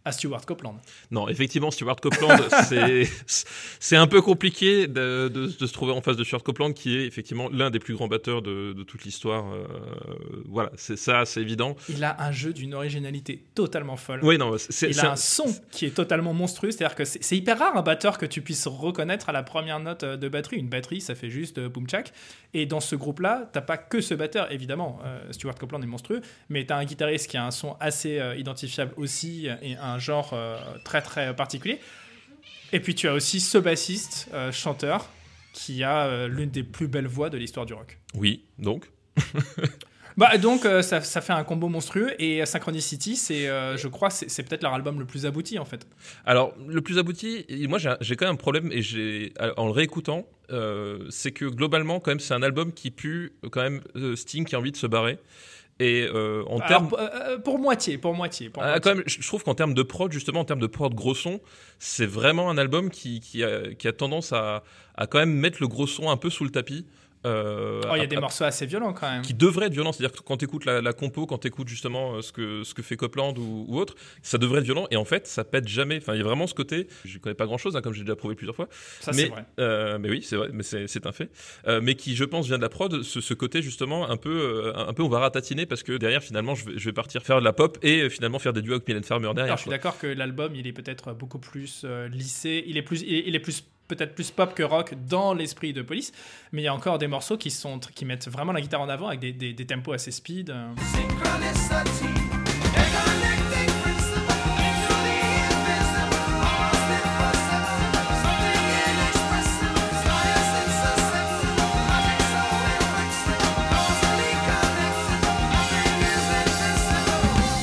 à 0.06 0.12
Stuart 0.12 0.46
Copeland 0.46 0.76
Non, 1.12 1.30
effectivement, 1.30 1.72
Stuart 1.72 1.96
Copeland, 1.98 2.36
c'est 3.80 3.96
un 3.96 4.08
peu 4.08 4.22
compliqué 4.22 4.88
de, 4.88 5.30
de- 5.34 5.48
de 5.48 5.66
se 5.68 5.74
trouver 5.74 5.92
en 5.94 6.02
face 6.02 6.18
de 6.18 6.24
Stuart 6.24 6.44
Copeland, 6.44 6.74
qui 6.74 6.98
est 6.98 7.06
effectivement 7.06 7.50
l'un 7.52 7.70
des 7.70 7.80
plus 7.80 7.96
grands 7.96 8.08
batteurs 8.08 8.42
de, 8.42 8.74
de 8.74 8.84
toute 8.84 9.04
l'histoire. 9.06 9.46
euh, 9.54 9.64
voilà, 10.48 10.72
c'est 10.76 10.98
ça, 10.98 11.26
c'est 11.26 11.42
évident. 11.42 11.76
Il 11.90 12.04
a 12.04 12.22
un 12.22 12.32
jeu 12.32 12.54
d'une 12.54 12.74
originalité 12.74 13.44
totalement 13.56 13.98
folle. 13.98 14.20
Oui, 14.24 14.38
non, 14.38 14.56
c'est 14.58 14.90
Il 14.90 15.00
a 15.00 15.10
un- 15.10 15.14
un 15.14 15.16
son 15.16 15.46
qui 15.72 15.86
est 15.86 15.92
totalement 15.96 16.34
monstrueux, 16.34 16.72
c'est-à-dire 16.72 16.96
que 16.96 17.06
c'est 17.06 17.38
hyper 17.38 17.60
rare 17.60 17.78
un 17.78 17.82
batteur 17.82 18.18
que 18.18 18.26
tu 18.26 18.42
puisses 18.42 18.68
reconnaître 18.68 19.30
à 19.30 19.32
la 19.32 19.44
première 19.44 19.80
note 19.80 20.04
euh, 20.04 20.18
de 20.18 20.28
batterie. 20.28 20.58
Une 20.58 20.70
batterie, 20.70 21.02
ça 21.02 21.16
fait 21.16 21.30
juste 21.30 21.58
euh, 21.58 21.70
boom 21.70 21.88
chak. 21.90 22.12
Et 22.54 22.66
dans 22.66 22.80
ce 22.82 22.96
groupe-là, 22.96 23.50
t'as 23.52 23.62
pas 23.62 23.78
que 23.78 24.00
ce 24.02 24.14
batteur, 24.14 24.52
évidemment. 24.52 25.00
euh, 25.06 25.20
Stuart 25.32 25.56
Copeland 25.56 25.82
est 25.82 25.88
monstrueux, 25.88 26.22
mais 26.50 26.66
t'as 26.66 26.78
un 26.78 26.86
guitariste 26.86 27.28
qui 27.30 27.38
a 27.38 27.46
un 27.46 27.52
son 27.52 27.76
assez 27.80 28.20
euh, 28.20 28.36
identifiable 28.36 28.94
aussi 28.98 29.48
et 29.62 29.76
un 29.78 29.93
genre 30.00 30.32
euh, 30.34 30.58
très 30.84 31.02
très 31.02 31.36
particulier. 31.36 31.80
Et 32.72 32.80
puis 32.80 32.96
tu 32.96 33.08
as 33.08 33.14
aussi 33.14 33.40
ce 33.40 33.58
bassiste, 33.58 34.30
euh, 34.34 34.52
chanteur, 34.52 35.10
qui 35.54 35.84
a 35.84 36.06
euh, 36.06 36.28
l'une 36.28 36.50
des 36.50 36.64
plus 36.64 36.88
belles 36.88 37.08
voix 37.08 37.30
de 37.30 37.38
l'histoire 37.38 37.66
du 37.66 37.74
rock. 37.74 38.00
Oui, 38.16 38.46
donc. 38.58 38.90
Bah 40.16 40.38
donc 40.38 40.66
euh, 40.66 40.82
ça, 40.82 41.02
ça 41.02 41.22
fait 41.22 41.34
un 41.34 41.44
combo 41.44 41.70
monstrueux 41.70 42.14
et 42.22 42.46
Synchronicity, 42.46 43.16
c'est, 43.16 43.48
euh, 43.48 43.78
je 43.78 43.88
crois, 43.88 44.10
c'est 44.10 44.30
c'est 44.30 44.44
peut-être 44.44 44.64
leur 44.64 44.74
album 44.74 45.00
le 45.00 45.06
plus 45.06 45.26
abouti 45.26 45.58
en 45.58 45.66
fait. 45.66 45.88
Alors, 46.26 46.54
le 46.68 46.82
plus 46.82 47.00
abouti, 47.00 47.46
moi 47.68 47.80
j'ai 47.80 48.16
quand 48.16 48.26
même 48.26 48.36
un 48.36 48.38
problème, 48.38 48.72
et 48.72 48.82
j'ai 48.82 49.34
en 49.58 49.66
le 49.66 49.72
réécoutant, 49.72 50.26
euh, 50.52 51.06
c'est 51.10 51.32
que 51.32 51.46
globalement, 51.46 52.00
quand 52.00 52.12
même, 52.12 52.20
c'est 52.20 52.34
un 52.34 52.44
album 52.44 52.74
qui 52.74 52.92
pue 52.92 53.34
quand 53.52 53.62
même 53.62 53.82
Sting 54.16 54.46
qui 54.46 54.56
a 54.56 54.60
envie 54.60 54.72
de 54.72 54.78
se 54.78 54.88
barrer. 54.88 55.18
Et 55.80 56.08
euh, 56.08 56.44
en 56.48 56.58
Alors, 56.58 56.68
termes. 56.68 56.88
pour, 56.88 57.00
euh, 57.00 57.38
pour 57.40 57.60
moitié, 57.60 57.98
pour 57.98 58.14
moitié. 58.14 58.50
Pour 58.50 58.62
Ah, 58.64 58.68
moitié. 58.72 58.82
quand 58.82 58.96
même, 58.96 59.04
je 59.08 59.22
je 59.22 59.28
trouve 59.28 59.44
qu'en 59.44 59.56
termes 59.56 59.74
de 59.74 59.84
prod, 59.84 60.12
justement, 60.12 60.42
en 60.42 60.46
termes 60.46 60.60
de 60.60 60.68
prod 60.68 60.94
gros 60.94 61.16
son, 61.16 61.42
c'est 61.80 62.06
vraiment 62.06 62.50
un 62.50 62.58
album 62.58 62.90
qui, 62.90 63.20
qui, 63.20 63.44
a, 63.44 63.74
qui 63.74 63.88
a 63.88 63.94
tendance 63.94 64.34
à, 64.34 64.64
à 64.96 65.08
quand 65.08 65.18
même 65.20 65.34
mettre 65.34 65.58
le 65.62 65.68
gros 65.68 65.88
son 65.88 66.10
un 66.10 66.18
peu 66.18 66.30
sous 66.30 66.44
le 66.44 66.52
tapis. 66.52 66.86
Euh, 67.26 67.82
Oh, 67.90 67.96
il 67.96 68.00
y 68.00 68.04
a 68.04 68.08
des 68.08 68.18
morceaux 68.18 68.44
assez 68.44 68.66
violents 68.66 68.94
quand 68.94 69.10
même. 69.10 69.22
qui 69.22 69.34
devrait 69.34 69.68
être 69.68 69.74
violent, 69.74 69.92
c'est-à-dire 69.92 70.16
que 70.18 70.24
quand 70.24 70.38
tu 70.38 70.46
écoutes 70.46 70.66
la, 70.66 70.82
la 70.82 70.94
compo, 70.94 71.26
quand 71.26 71.38
tu 71.38 71.48
écoutes 71.48 71.68
justement 71.68 72.16
euh, 72.16 72.22
ce 72.22 72.32
que, 72.32 72.64
ce 72.64 72.74
que 72.74 72.82
fait 72.82 72.96
Copland 72.98 73.38
ou, 73.38 73.66
ou 73.68 73.78
autre, 73.80 73.96
ça 74.22 74.38
devrait 74.38 74.60
être 74.60 74.66
violent 74.66 74.88
et 74.92 74.96
en 74.98 75.06
fait 75.06 75.28
ça 75.28 75.44
pète 75.44 75.68
jamais. 75.68 75.98
Enfin, 75.98 76.14
il 76.16 76.18
y 76.18 76.22
a 76.22 76.24
vraiment 76.24 76.48
ce 76.48 76.54
côté, 76.54 76.88
je 77.06 77.18
connais 77.20 77.36
pas 77.36 77.46
grand-chose, 77.46 77.80
comme 77.84 77.94
j'ai 77.94 78.02
déjà 78.04 78.16
prouvé 78.16 78.36
plusieurs 78.36 78.56
fois, 78.56 78.68
Ça, 79.00 79.12
mais, 79.14 79.24
c'est 79.24 79.28
vrai. 79.30 79.46
euh, 79.60 79.98
mais 80.00 80.10
oui, 80.10 80.22
c'est 80.24 80.36
vrai, 80.36 80.50
mais 80.54 80.64
c'est 80.64 81.06
un 81.06 81.12
fait. 81.12 81.30
Euh, 81.68 81.80
mais 81.82 81.96
qui, 81.96 82.16
je 82.16 82.24
pense, 82.24 82.48
vient 82.48 82.58
de 82.58 82.62
la 82.64 82.70
prod, 82.70 83.04
ce, 83.04 83.22
ce 83.22 83.34
côté 83.34 83.62
justement 83.62 84.10
un 84.10 84.18
peu, 84.18 84.74
un 84.76 84.94
peu 84.94 85.04
on 85.04 85.10
va 85.10 85.20
ratatiner 85.20 85.66
parce 85.66 85.84
que 85.84 85.94
derrière 85.94 86.24
finalement 86.24 86.56
je 86.56 86.66
vais, 86.66 86.74
je 86.78 86.86
vais 86.86 86.94
partir 86.94 87.22
faire 87.24 87.40
de 87.40 87.46
la 87.46 87.54
pop 87.54 87.78
et 87.84 88.10
finalement 88.10 88.40
faire 88.40 88.54
des 88.54 88.62
duos 88.62 88.74
avec 88.74 88.88
Mylène 88.88 89.04
Farmer 89.04 89.28
derrière. 89.34 89.44
Alors, 89.46 89.58
je 89.58 89.62
suis 89.64 89.70
d'accord 89.72 89.98
que 89.98 90.08
l'album, 90.08 90.56
il 90.56 90.68
est 90.68 90.74
peut-être 90.74 91.14
beaucoup 91.14 91.40
plus 91.40 91.86
lissé. 92.12 92.64
Il 92.68 92.78
est 92.78 92.82
plus, 92.82 93.02
il 93.02 93.14
est, 93.16 93.24
il 93.28 93.36
est 93.36 93.40
plus 93.40 93.64
peut-être 93.88 94.16
plus 94.16 94.32
pop 94.32 94.54
que 94.54 94.64
rock 94.64 94.94
dans 95.08 95.34
l'esprit 95.34 95.74
de 95.74 95.82
Police, 95.82 96.12
mais 96.52 96.62
il 96.62 96.66
y 96.66 96.68
a 96.68 96.74
encore 96.74 96.98
des 96.98 97.08
morceaux 97.08 97.38
qui 97.38 97.52
sont 97.52 97.80
qui 97.80 98.06
mettent 98.06 98.28
vraiment 98.28 98.52
la 98.52 98.62
guitare 98.62 98.82
en 98.82 98.90
avant 98.90 99.08
avec 99.08 99.20
des, 99.20 99.34
des, 99.54 99.66
tempos 99.66 99.94
assez 99.94 100.12
speed. 100.12 100.50
euh. 100.50 100.74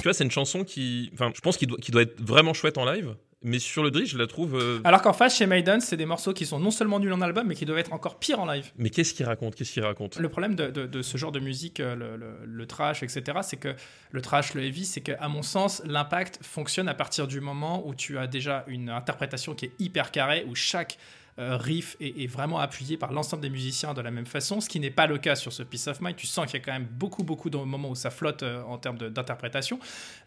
Tu 0.01 0.05
vois, 0.05 0.15
c'est 0.15 0.25
une 0.25 0.31
chanson 0.31 0.65
qui, 0.65 1.11
enfin, 1.13 1.31
je 1.35 1.41
pense 1.43 1.59
qu'il 1.59 1.69
doit, 1.69 1.79
qu'il 1.79 1.93
doit 1.93 2.01
être 2.01 2.19
vraiment 2.23 2.55
chouette 2.55 2.79
en 2.79 2.91
live. 2.91 3.15
Mais 3.43 3.59
sur 3.59 3.83
le 3.83 3.91
drill, 3.91 4.07
je 4.07 4.19
la 4.19 4.27
trouve. 4.27 4.55
euh, 4.57 4.81
Alors 4.85 5.01
qu'en 5.01 5.15
face, 5.15 5.37
chez 5.37 5.47
Maiden, 5.47 5.81
c'est 5.81 5.97
des 5.97 6.05
morceaux 6.05 6.35
qui 6.35 6.45
sont 6.45 6.59
non 6.59 6.71
seulement 6.71 7.01
nuls 7.01 7.13
en 7.13 7.23
album, 7.23 7.47
mais 7.47 7.55
qui 7.55 7.65
doivent 7.65 7.79
être 7.79 7.95
encore 7.95 8.19
pires 8.19 8.39
en 8.39 8.45
live. 8.45 8.71
Mais 8.77 8.91
qu'est-ce 8.91 9.15
qu'il 9.15 9.25
raconte? 9.25 9.55
Qu'est-ce 9.55 9.73
qu'il 9.73 9.83
raconte? 9.83 10.19
Le 10.19 10.29
problème 10.29 10.55
de, 10.55 10.67
de- 10.69 10.85
de 10.87 11.01
ce 11.03 11.17
genre 11.17 11.33
de 11.33 11.41
musique, 11.41 11.81
euh, 11.81 11.95
le, 11.95 12.17
le- 12.17 12.37
le 12.45 12.67
trash, 12.67 13.03
etc., 13.03 13.39
c'est 13.43 13.57
que 13.57 13.75
le 14.11 14.21
trash, 14.21 14.53
le 14.53 14.63
heavy, 14.63 14.85
c'est 14.85 15.01
qu'à 15.01 15.27
mon 15.29 15.43
sens, 15.43 15.81
l'impact 15.87 16.41
fonctionne 16.43 16.87
à 16.89 16.95
partir 16.95 17.27
du 17.27 17.41
moment 17.41 17.87
où 17.89 17.95
tu 17.95 18.19
as 18.19 18.27
déjà 18.27 18.65
une 18.67 18.91
interprétation 18.91 19.55
qui 19.55 19.65
est 19.67 19.73
hyper 19.79 20.11
carrée, 20.11 20.45
où 20.47 20.55
chaque 20.55 20.99
riff 21.41 21.97
est, 22.01 22.23
est 22.23 22.27
vraiment 22.27 22.59
appuyé 22.59 22.97
par 22.97 23.13
l'ensemble 23.13 23.43
des 23.43 23.51
musiciens 23.51 23.95
de 23.95 24.01
la 24.01 24.11
même 24.11 24.27
façon, 24.27 24.61
ce 24.61 24.69
qui 24.69 24.81
n'est 24.81 24.91
pas 24.91 25.07
le 25.07 25.19
cas 25.19 25.35
sur 25.35 25.53
ce 25.53 25.63
Piece 25.63 25.87
of 25.89 26.01
Mind. 26.01 26.17
Tu 26.17 26.27
sens 26.27 26.47
qu'il 26.47 26.59
y 26.59 26.63
a 26.63 26.65
quand 26.65 26.73
même 26.73 26.89
beaucoup, 26.91 27.25
beaucoup 27.25 27.51
de 27.51 27.57
moments 27.57 27.91
où 27.91 27.95
ça 27.95 28.11
flotte 28.11 28.43
euh, 28.43 28.63
en 28.65 28.79
termes 28.79 28.99
d'interprétation. 28.99 29.79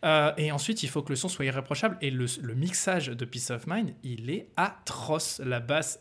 Euh, 0.03 0.31
et 0.37 0.51
ensuite, 0.51 0.83
il 0.83 0.89
faut 0.89 1.01
que 1.01 1.09
le 1.09 1.15
son 1.15 1.29
soit 1.29 1.45
irréprochable. 1.45 1.97
Et 2.01 2.11
le, 2.11 2.25
mixage 2.55 3.07
de 3.07 3.25
Peace 3.25 3.51
of 3.51 3.67
Mind, 3.67 3.93
il 4.03 4.29
est 4.29 4.47
atroce. 4.57 5.41
La 5.43 5.59
basse, 5.59 5.99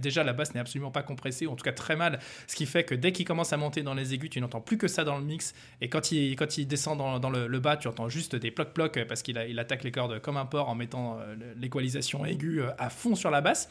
déjà, 0.00 0.24
la 0.24 0.32
basse 0.32 0.54
n'est 0.54 0.60
absolument 0.60 0.90
pas 0.90 1.02
compressée, 1.02 1.46
ou 1.46 1.52
en 1.52 1.56
tout 1.56 1.64
cas 1.64 1.72
très 1.72 1.96
mal. 1.96 2.18
Ce 2.46 2.56
qui 2.56 2.66
fait 2.66 2.84
que 2.84 2.94
dès 2.94 3.12
qu'il 3.12 3.24
commence 3.24 3.52
à 3.52 3.56
monter 3.56 3.82
dans 3.82 3.94
les 3.94 4.14
aigus, 4.14 4.30
tu 4.30 4.40
n'entends 4.40 4.60
plus 4.60 4.78
que 4.78 4.88
ça 4.88 5.04
dans 5.04 5.18
le 5.18 5.24
mix. 5.24 5.54
Et 5.80 5.88
quand 5.88 6.12
il, 6.12 6.66
descend 6.66 6.98
dans, 6.98 7.30
le, 7.30 7.58
bas, 7.58 7.76
tu 7.76 7.88
entends 7.88 8.08
juste 8.08 8.36
des 8.36 8.50
ploc-ploc 8.50 9.04
parce 9.08 9.22
qu'il 9.22 9.58
attaque 9.58 9.84
les 9.84 9.92
cordes 9.92 10.20
comme 10.20 10.36
un 10.36 10.46
porc 10.46 10.68
en 10.68 10.74
mettant 10.74 11.18
euh, 11.18 11.34
l'équalisation 11.56 12.24
aiguë 12.24 12.62
euh, 12.62 12.70
à 12.78 12.90
fond 12.90 13.14
sur 13.14 13.30
la 13.30 13.40
basse. 13.40 13.68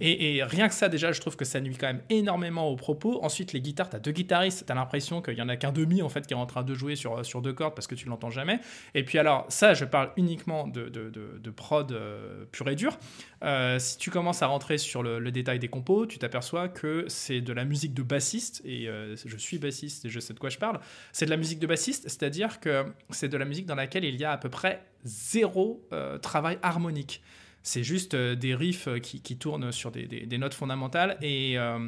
Et, 0.00 0.42
rien 0.42 0.68
que 0.68 0.74
ça, 0.74 0.88
déjà, 0.88 1.12
je 1.12 1.20
trouve 1.20 1.36
que 1.36 1.44
ça 1.44 1.60
nuit 1.60 1.76
quand 1.76 1.86
même 1.86 2.02
énormément 2.10 2.68
aux 2.68 2.76
propos. 2.76 3.22
Ensuite, 3.22 3.52
les 3.52 3.60
guitares, 3.60 3.90
tu 3.90 3.96
as 3.96 4.00
deux 4.00 4.12
guitaristes, 4.12 4.64
tu 4.66 4.72
as 4.72 4.74
l'impression 4.74 5.22
qu'il 5.22 5.34
y 5.36 5.42
en 5.42 5.48
a 5.48 5.56
qu'un 5.56 5.72
demi 5.72 6.02
en 6.02 6.08
fait 6.08 6.26
qui 6.26 6.34
est 6.34 6.36
en 6.36 6.46
train 6.46 6.62
de 6.62 6.74
jouer 6.74 6.96
sur, 6.96 7.24
sur 7.24 7.42
deux 7.42 7.52
cordes 7.52 7.74
parce 7.74 7.86
que 7.86 7.94
tu 7.94 8.08
l'entends 8.08 8.30
jamais. 8.30 8.60
Et 8.94 9.04
puis 9.04 9.18
alors, 9.18 9.46
ça, 9.48 9.74
je 9.74 9.84
parle 9.84 10.12
uniquement 10.16 10.66
de, 10.66 10.88
de, 10.88 11.10
de- 11.10 11.38
de 11.38 11.50
prod 11.50 11.92
euh, 11.92 12.44
pur 12.52 12.68
et 12.68 12.76
dur. 12.76 12.98
Euh, 13.42 13.78
si 13.78 13.98
tu 13.98 14.10
commences 14.10 14.42
à 14.42 14.46
rentrer 14.46 14.78
sur 14.78 15.02
le, 15.02 15.30
détail 15.30 15.58
des 15.58 15.68
compos, 15.68 16.06
tu 16.06 16.18
t'aperçois 16.18 16.68
que 16.68 17.04
c'est 17.08 17.40
de 17.40 17.52
la 17.52 17.64
musique 17.64 17.94
de 17.94 18.02
bassiste, 18.02 18.62
et 18.64 18.88
euh, 18.88 19.14
je 19.16 19.36
suis 19.36 19.58
bassiste 19.58 20.04
et 20.04 20.08
je 20.08 20.18
sais 20.18 20.34
de 20.34 20.38
quoi 20.38 20.50
je 20.50 20.58
parle. 20.58 20.80
C'est 21.12 21.24
de 21.24 21.30
la 21.30 21.36
musique 21.36 21.60
de 21.60 21.66
bassiste, 21.66 22.04
c'est-à-dire 22.04 22.58
que 22.60 22.84
c'est 23.10 23.28
de 23.28 23.36
la 23.36 23.44
musique 23.44 23.66
dans 23.66 23.74
laquelle 23.74 24.04
il 24.04 24.16
y 24.16 24.24
a 24.24 24.32
à 24.32 24.38
peu 24.38 24.48
près 24.48 24.82
zéro 25.04 25.86
travail 26.20 26.58
harmonique. 26.62 27.22
C'est 27.62 27.82
juste 27.84 28.14
euh, 28.14 28.34
des 28.34 28.54
riffs 28.54 28.88
euh, 28.88 28.98
qui, 28.98 29.20
qui 29.20 29.36
tournent 29.36 29.70
sur 29.72 29.90
des, 29.90 30.06
des- 30.06 30.38
notes 30.38 30.54
fondamentales 30.54 31.18
et 31.20 31.58
euh, 31.58 31.78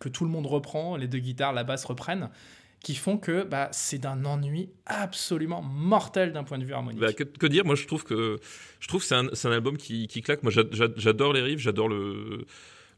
que 0.00 0.08
tout 0.08 0.24
le 0.24 0.30
monde 0.30 0.46
reprend, 0.46 0.96
les 0.96 1.06
deux 1.06 1.18
guitares, 1.20 1.52
la 1.52 1.62
basse 1.62 1.84
reprennent, 1.84 2.28
qui 2.80 2.94
font 2.96 3.16
que 3.16 3.44
bah, 3.44 3.68
c'est 3.72 3.98
d'un 3.98 4.24
ennui 4.24 4.68
absolument 4.84 5.62
mortel 5.62 6.32
d'un 6.32 6.42
point 6.44 6.58
de 6.58 6.64
vue 6.64 6.72
harmonique. 6.72 7.00
Bah, 7.00 7.12
que, 7.12 7.22
dire 7.46 7.64
Moi, 7.64 7.76
je 7.76 7.86
trouve 7.86 8.02
que 8.04 8.38
je 8.80 8.88
trouve 8.88 9.02
c'est 9.02 9.14
un, 9.14 9.28
album 9.52 9.76
qui, 9.76 10.08
claque. 10.22 10.42
Moi, 10.42 10.50
j'a- 10.52 10.64
j'a- 10.72 10.88
j'adore 10.96 11.32
les 11.32 11.40
riffs, 11.42 11.60
j'adore 11.60 11.88
le, 11.88 12.44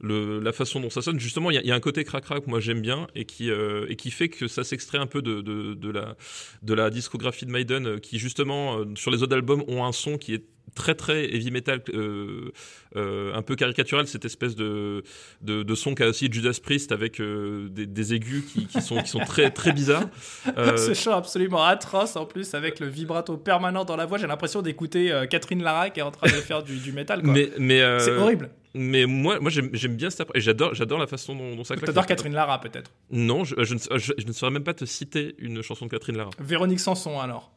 le 0.01 0.41
la 0.41 0.53
façon 0.53 0.81
dont 0.81 0.91
ça 0.91 1.03
sonne. 1.03 1.21
Justement, 1.21 1.51
il 1.51 1.55
y, 1.63 1.71
a- 1.71 1.75
un 1.75 1.81
côté 1.81 2.05
crac-crac 2.05 2.45
que 2.45 2.51
moi 2.51 2.61
j'aime 2.61 2.81
bien 2.81 3.07
et 3.15 3.25
qui 3.27 3.51
et 3.51 3.97
qui 3.97 4.11
fait 4.11 4.29
que 4.31 4.49
ça 4.49 4.65
s'extrait 4.65 4.99
un 4.99 5.07
peu 5.07 5.21
de, 5.21 5.43
de, 5.43 5.91
la 5.91 6.17
de 6.63 6.75
la 6.75 6.89
discographie 6.91 7.45
de 7.47 7.51
Maiden, 7.51 8.01
qui 8.01 8.19
justement 8.19 8.79
sur 8.95 9.11
les 9.11 9.23
autres 9.23 9.35
albums 9.37 9.63
ont 9.69 9.85
un 9.85 9.93
son 9.93 10.17
qui 10.19 10.35
est 10.35 10.45
très 10.75 10.95
très 10.95 11.25
heavy 11.35 11.51
metal 11.51 11.83
euh, 11.95 12.51
euh, 12.97 13.35
un 13.35 13.43
peu 13.43 13.57
caricatural 13.57 14.07
cette 14.07 14.25
espèce 14.25 14.55
de, 14.57 15.03
de, 15.43 15.63
de 15.63 15.75
son 15.75 15.95
qu'a 15.95 16.07
aussi 16.09 16.29
Judas 16.31 16.59
Priest 16.63 16.93
avec 16.93 17.21
euh, 17.21 17.69
des, 17.71 17.87
des 17.87 18.15
aigus 18.15 18.45
qui, 18.53 18.67
qui 18.67 18.81
sont 18.83 19.03
qui 19.03 19.09
sont 19.09 19.21
très 19.21 19.51
très 19.51 19.73
bizarres 19.73 20.09
Ce 20.77 20.95
chant 20.95 21.17
absolument 21.17 21.65
atroce 21.65 22.17
en 22.17 22.27
plus 22.27 22.55
avec 22.55 22.81
le 22.81 22.87
vibrato 22.89 23.37
permanent 23.37 23.85
dans 23.85 23.97
la 23.97 24.07
voix. 24.07 24.19
J'ai 24.19 24.27
l'impression 24.27 24.63
d'écouter 24.63 25.13
Catherine 25.31 25.63
Lara 25.63 25.91
qui 25.91 26.01
est 26.01 26.03
en 26.05 26.11
train 26.11 26.27
de 26.29 26.33
faire 26.35 26.63
du, 26.63 26.77
du 26.79 26.93
métal. 26.93 27.23
quoi. 27.23 27.33
mais 27.33 27.51
mais 27.59 27.81
C'est 28.01 28.17
horrible. 28.17 28.51
Mais 28.75 29.07
moi, 29.07 29.41
moi 29.41 29.51
j'aime 29.51 29.97
bien 29.97 30.11
cette 30.11 30.21
approche. 30.21 30.37
Et 30.37 30.41
j'adore, 30.41 30.75
j'adore 30.75 30.99
la 30.99 31.07
façon 31.07 31.35
dont, 31.35 31.57
dont 31.57 31.65
ça 31.65 31.75
claque. 31.75 31.87
T'adores 31.87 32.07
Catherine 32.07 32.35
Lara 32.35 32.61
peut-être. 32.61 32.93
Non, 33.11 33.43
je, 33.45 33.55
je, 33.65 33.75
ne, 33.75 33.99
je- 33.99 34.13
je 34.19 34.27
ne 34.27 34.33
saurais 34.33 34.53
même 34.53 34.63
pas 34.63 34.75
te 34.75 34.85
citer 34.85 35.35
une 35.39 35.63
chanson 35.63 35.87
de 35.87 35.91
Catherine 35.91 36.17
Lara. 36.17 36.31
Véronique 36.39 36.79
Sanson 36.81 37.19
alors. 37.19 37.51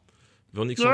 Véronique 0.54 0.78
Sanson. 0.80 0.90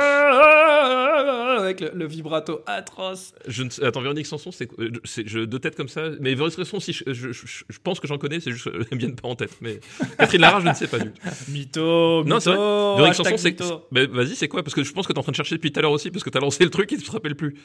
Avec 1.57 1.81
le, 1.81 1.91
le 1.93 2.05
vibrato 2.07 2.61
atroce. 2.67 3.33
Je 3.47 3.63
ne 3.63 3.69
attends, 3.85 4.01
Véronique 4.01 4.25
Sanson, 4.27 4.51
c'est, 4.51 4.69
euh, 4.79 4.91
c'est 5.03 5.27
je, 5.27 5.39
de 5.39 5.57
tête 5.57 5.75
comme 5.75 5.87
ça. 5.87 6.09
Mais 6.19 6.35
Véronique 6.35 6.55
Sanson, 6.55 6.79
si 6.79 6.93
je, 6.93 7.03
je, 7.07 7.31
je- 7.31 7.63
je 7.67 7.77
pense 7.83 7.99
que 7.99 8.07
j'en 8.07 8.17
connais, 8.17 8.39
c'est 8.39 8.51
juste 8.51 8.65
que 8.69 8.75
elles 8.77 8.85
me 8.91 8.97
viennent 8.97 9.15
pas 9.15 9.27
en 9.27 9.35
tête. 9.35 9.51
Mais 9.61 9.79
Catherine 10.19 10.41
Lara, 10.41 10.59
je 10.61 10.67
ne 10.67 10.73
sais 10.73 10.87
pas 10.87 10.99
du 10.99 11.11
tout. 11.11 11.19
Mytho, 11.49 12.23
Non, 12.25 12.39
c'est 12.39 12.51
vrai. 12.51 12.57
mytho, 12.59 12.95
Véronique 12.97 13.19
hashtag 13.19 13.57
Sanson, 13.59 13.81
c'est. 13.91 13.95
Mais 13.95 14.05
vas-y, 14.05 14.35
c'est 14.35 14.47
quoi? 14.47 14.63
Parce 14.63 14.75
que 14.75 14.83
je 14.83 14.93
pense 14.93 15.07
que 15.07 15.13
t'es 15.13 15.19
en 15.19 15.23
train 15.23 15.31
de 15.31 15.37
chercher 15.37 15.55
depuis 15.55 15.71
tout 15.71 15.79
à 15.79 15.81
l'heure 15.81 15.91
aussi, 15.91 16.11
parce 16.11 16.23
que 16.23 16.29
t'as 16.29 16.39
lancé 16.39 16.63
le 16.63 16.69
truc 16.69 16.91
et 16.93 16.97
tu 16.97 17.03
te 17.03 17.11
rappelles 17.11 17.35
plus. 17.35 17.55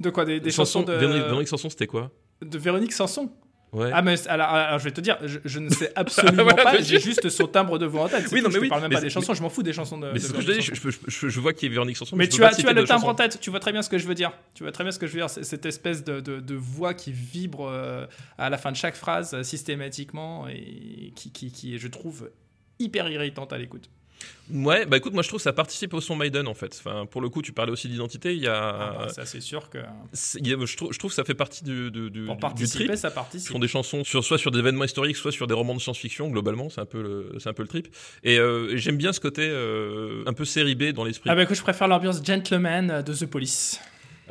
De 0.00 0.10
quoi? 0.10 0.24
Des, 0.24 0.40
des 0.40 0.50
Chanson- 0.50 0.80
chansons 0.80 0.82
de 0.84 0.92
Véronique, 0.94 1.24
Véronique 1.24 1.48
Sanson, 1.48 1.68
c'était 1.68 1.86
quoi? 1.86 2.10
De 2.40 2.58
Véronique 2.58 2.92
Sanson? 2.92 3.30
Ouais. 3.72 3.90
Ah, 3.90 4.02
mais 4.02 4.16
alors, 4.28 4.48
alors, 4.50 4.78
je 4.78 4.84
vais 4.84 4.90
te 4.90 5.00
dire, 5.00 5.16
je, 5.24 5.38
je 5.46 5.58
ne 5.58 5.70
sais 5.70 5.90
absolument 5.96 6.42
Voilà, 6.42 6.62
pas, 6.62 6.72
mais 6.74 6.82
j'ai 6.82 6.98
je- 6.98 7.04
juste 7.04 7.28
son 7.30 7.46
timbre 7.46 7.78
de 7.78 7.86
voix 7.86 8.02
en 8.02 8.08
tête. 8.08 8.26
Oui, 8.30 8.40
tout, 8.40 8.44
non, 8.44 8.50
je 8.50 8.54
mais 8.54 8.58
te 8.58 8.58
oui, 8.64 8.68
parle 8.68 8.82
même 8.82 8.90
mais 8.90 8.96
pas 8.96 9.00
des 9.00 9.08
chansons, 9.08 9.32
je 9.32 9.40
m'en 9.40 9.48
fous 9.48 9.62
des 9.62 9.72
chansons 9.72 9.96
de. 9.96 10.10
mais 10.12 10.18
c'est 10.18 10.28
ce 10.28 10.32
que 10.34 10.42
je 10.42 10.52
dis, 10.52 10.60
je, 10.60 10.74
je- 10.74 10.90
je- 11.06 11.28
je 11.28 11.40
vois 11.40 11.54
qu'il 11.54 11.68
y 11.68 11.72
a 11.72 11.72
Véronique 11.72 11.96
Sanson. 11.96 12.14
Mais 12.14 12.26
je 12.26 12.30
tu 12.32 12.44
as, 12.44 12.54
tu 12.54 12.68
as 12.68 12.72
le 12.74 12.84
timbre 12.84 13.08
en 13.08 13.14
tête, 13.14 13.40
tu 13.40 13.48
vois 13.48 13.60
très 13.60 13.72
bien 13.72 13.80
ce 13.80 13.88
que 13.88 13.96
je 13.96 14.06
veux 14.06 14.14
dire. 14.14 14.32
Tu 14.54 14.62
vois 14.62 14.72
très 14.72 14.84
bien 14.84 14.90
ce 14.92 14.98
que 14.98 15.06
je 15.06 15.12
veux 15.14 15.20
dire. 15.20 15.30
Cette 15.30 15.64
espèce 15.64 16.04
de, 16.04 16.20
de- 16.20 16.40
de 16.40 16.54
voix 16.54 16.92
qui 16.92 17.12
vibre 17.12 17.66
euh, 17.66 18.04
à 18.36 18.50
la 18.50 18.58
fin 18.58 18.72
de 18.72 18.76
chaque 18.76 18.94
phrase 18.94 19.32
euh, 19.32 19.42
systématiquement 19.42 20.48
et 20.48 21.12
qui, 21.16 21.32
qui, 21.32 21.50
qui 21.50 21.74
est, 21.74 21.78
je 21.78 21.88
trouve, 21.88 22.30
hyper 22.78 23.08
irritante 23.08 23.54
à 23.54 23.58
l'écoute. 23.58 23.88
Ouais, 24.52 24.84
bah 24.86 24.96
écoute, 24.98 25.14
moi 25.14 25.22
je 25.22 25.28
trouve 25.28 25.38
que 25.38 25.44
ça 25.44 25.52
participe 25.52 25.94
au 25.94 26.00
son 26.00 26.14
Maiden 26.16 26.46
en 26.46 26.54
fait. 26.54 26.76
Enfin, 26.84 27.06
pour 27.06 27.20
le 27.22 27.28
coup, 27.28 27.40
tu 27.42 27.52
parlais 27.52 27.72
aussi 27.72 27.88
d'identité. 27.88 28.34
Il 28.34 28.42
y 28.42 28.48
a, 28.48 28.54
Ah 28.54 28.96
bah, 29.06 29.08
ça, 29.08 29.24
c'est 29.24 29.40
sûr 29.40 29.70
que 29.70 29.78
a- 29.78 29.86
je, 30.12 30.76
trouve, 30.76 30.92
je 30.92 30.98
trouve 30.98 31.10
que 31.10 31.14
ça 31.14 31.24
fait 31.24 31.34
partie 31.34 31.64
du, 31.64 31.90
du, 31.90 32.10
du, 32.10 32.24
pour 32.24 32.34
du 32.34 32.40
participer, 32.40 32.84
trip. 32.86 32.98
ça 32.98 33.08
Ils 33.08 33.14
participe. 33.14 33.52
font 33.52 33.58
des 33.58 33.68
chansons 33.68 34.04
sur, 34.04 34.22
soit 34.24 34.38
sur 34.38 34.50
des 34.50 34.58
événements 34.58 34.84
historiques, 34.84 35.16
soit 35.16 35.32
sur 35.32 35.46
des 35.46 35.54
romans 35.54 35.74
de 35.74 35.80
science-fiction. 35.80 36.28
Globalement, 36.28 36.68
c'est 36.68 36.80
un 36.80 36.86
peu 36.86 37.02
le, 37.02 37.32
c'est 37.38 37.48
un 37.48 37.54
peu 37.54 37.62
le 37.62 37.68
trip. 37.68 37.88
Et 38.24 38.38
euh, 38.38 38.76
j'aime 38.76 38.96
bien 38.96 39.12
ce 39.12 39.20
côté 39.20 39.42
euh, 39.48 40.22
un 40.26 40.32
peu 40.34 40.44
série 40.44 40.74
B 40.74 40.90
dans 40.92 41.04
l'esprit. 41.04 41.30
Ah 41.30 41.34
bah 41.34 41.44
écoute, 41.44 41.56
je 41.56 41.62
préfère 41.62 41.88
l'ambiance 41.88 42.22
gentleman 42.24 43.02
de 43.02 43.14
The 43.14 43.26
Police. 43.26 43.80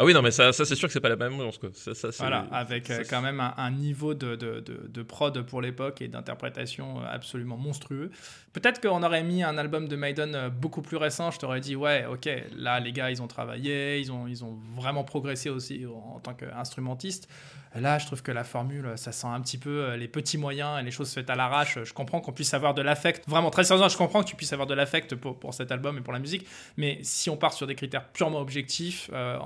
Ah 0.02 0.06
oui, 0.06 0.16
non, 0.16 0.24
mais 0.24 0.32
ça, 0.32 0.52
ça 0.52 0.66
c'est 0.66 0.74
sûr 0.76 0.88
que 0.88 0.94
c'est 0.94 1.00
pas 1.00 1.10
la 1.10 1.16
même 1.16 1.34
ambiance 1.34 1.60
quoi. 1.60 1.70
Ça, 1.74 1.94
ça, 1.94 2.12
c'est- 2.12 2.24
Voilà, 2.24 2.48
avec 2.52 2.90
euh, 2.90 2.98
ça, 2.98 3.04
quand 3.04 3.22
même 3.22 3.40
un, 3.40 3.54
un 3.56 3.70
niveau 3.70 4.16
de, 4.16 4.36
de, 4.36 4.60
de, 4.60 4.88
de 4.88 5.04
prod 5.04 5.40
pour 5.44 5.62
l'époque 5.62 6.02
et 6.02 6.08
d'interprétation 6.08 7.02
euh, 7.02 7.06
absolument 7.08 7.56
monstrueux. 7.58 8.10
Peut-être 8.54 8.82
qu'on 8.82 9.04
aurait 9.04 9.24
mis 9.24 9.44
un 9.44 9.58
album 9.60 9.88
de 9.88 9.96
Maiden 9.96 10.34
euh, 10.36 10.50
beaucoup 10.50 10.82
plus 10.82 10.98
récent, 10.98 11.30
je 11.30 11.38
t'aurais 11.38 11.60
dit, 11.62 11.76
ouais, 11.76 12.06
ok, 12.12 12.28
là 12.56 12.80
les 12.80 12.92
gars 12.94 13.12
ils 13.12 13.22
ont 13.22 13.28
travaillé, 13.28 14.00
ils 14.00 14.12
ont, 14.12 14.26
ils 14.28 14.44
ont 14.44 14.58
vraiment 14.76 15.04
progressé 15.04 15.50
aussi 15.50 15.86
en 15.86 16.20
tant 16.20 16.34
qu'instrumentistes. 16.34 17.30
Là, 17.74 18.00
je 18.00 18.06
trouve 18.06 18.22
que 18.22 18.34
la 18.34 18.44
formule, 18.44 18.86
ça 18.98 19.14
sent 19.14 19.28
un 19.28 19.40
petit 19.40 19.58
peu 19.58 19.70
euh, 19.70 19.96
les 19.96 20.10
petits 20.10 20.38
moyens 20.38 20.78
et 20.78 20.84
les 20.84 20.92
choses 20.92 21.14
faites 21.14 21.30
à 21.30 21.36
l'arrache. 21.36 21.80
Je 21.86 21.94
comprends 21.94 22.20
qu'on 22.20 22.34
puisse 22.34 22.54
avoir 22.54 22.74
de 22.74 22.82
l'affect. 22.82 23.24
Vraiment, 23.30 23.50
très 23.50 23.64
sérieusement, 23.64 23.88
je 23.88 23.96
comprends 23.96 24.22
que 24.24 24.28
tu 24.28 24.36
puisses 24.36 24.52
avoir 24.52 24.68
de 24.68 24.74
l'affect 24.74 25.16
pour, 25.16 25.40
pour 25.40 25.54
cet 25.54 25.72
album 25.72 25.98
et 25.98 26.02
pour 26.02 26.12
la 26.12 26.20
musique. 26.20 26.46
Mais 26.76 27.00
si 27.04 27.30
on 27.30 27.38
part 27.38 27.54
sur 27.54 27.68
des 27.68 27.76
critères 27.76 28.10
purement 28.10 28.42
objectifs, 28.42 29.10
euh, 29.14 29.40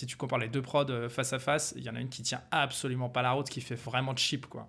si 0.00 0.06
tu 0.06 0.16
compares 0.16 0.38
les 0.38 0.48
deux 0.48 0.62
prods 0.62 0.86
euh, 0.88 1.10
face 1.10 1.34
à 1.34 1.38
face, 1.38 1.74
il 1.76 1.84
y 1.84 1.90
en 1.90 1.94
a 1.94 2.00
une 2.00 2.08
qui 2.08 2.22
tient 2.22 2.40
absolument 2.50 3.10
pas 3.10 3.20
la 3.20 3.32
route, 3.32 3.50
qui 3.50 3.60
fait 3.60 3.74
vraiment 3.74 4.16
cheap, 4.16 4.46
quoi. 4.46 4.66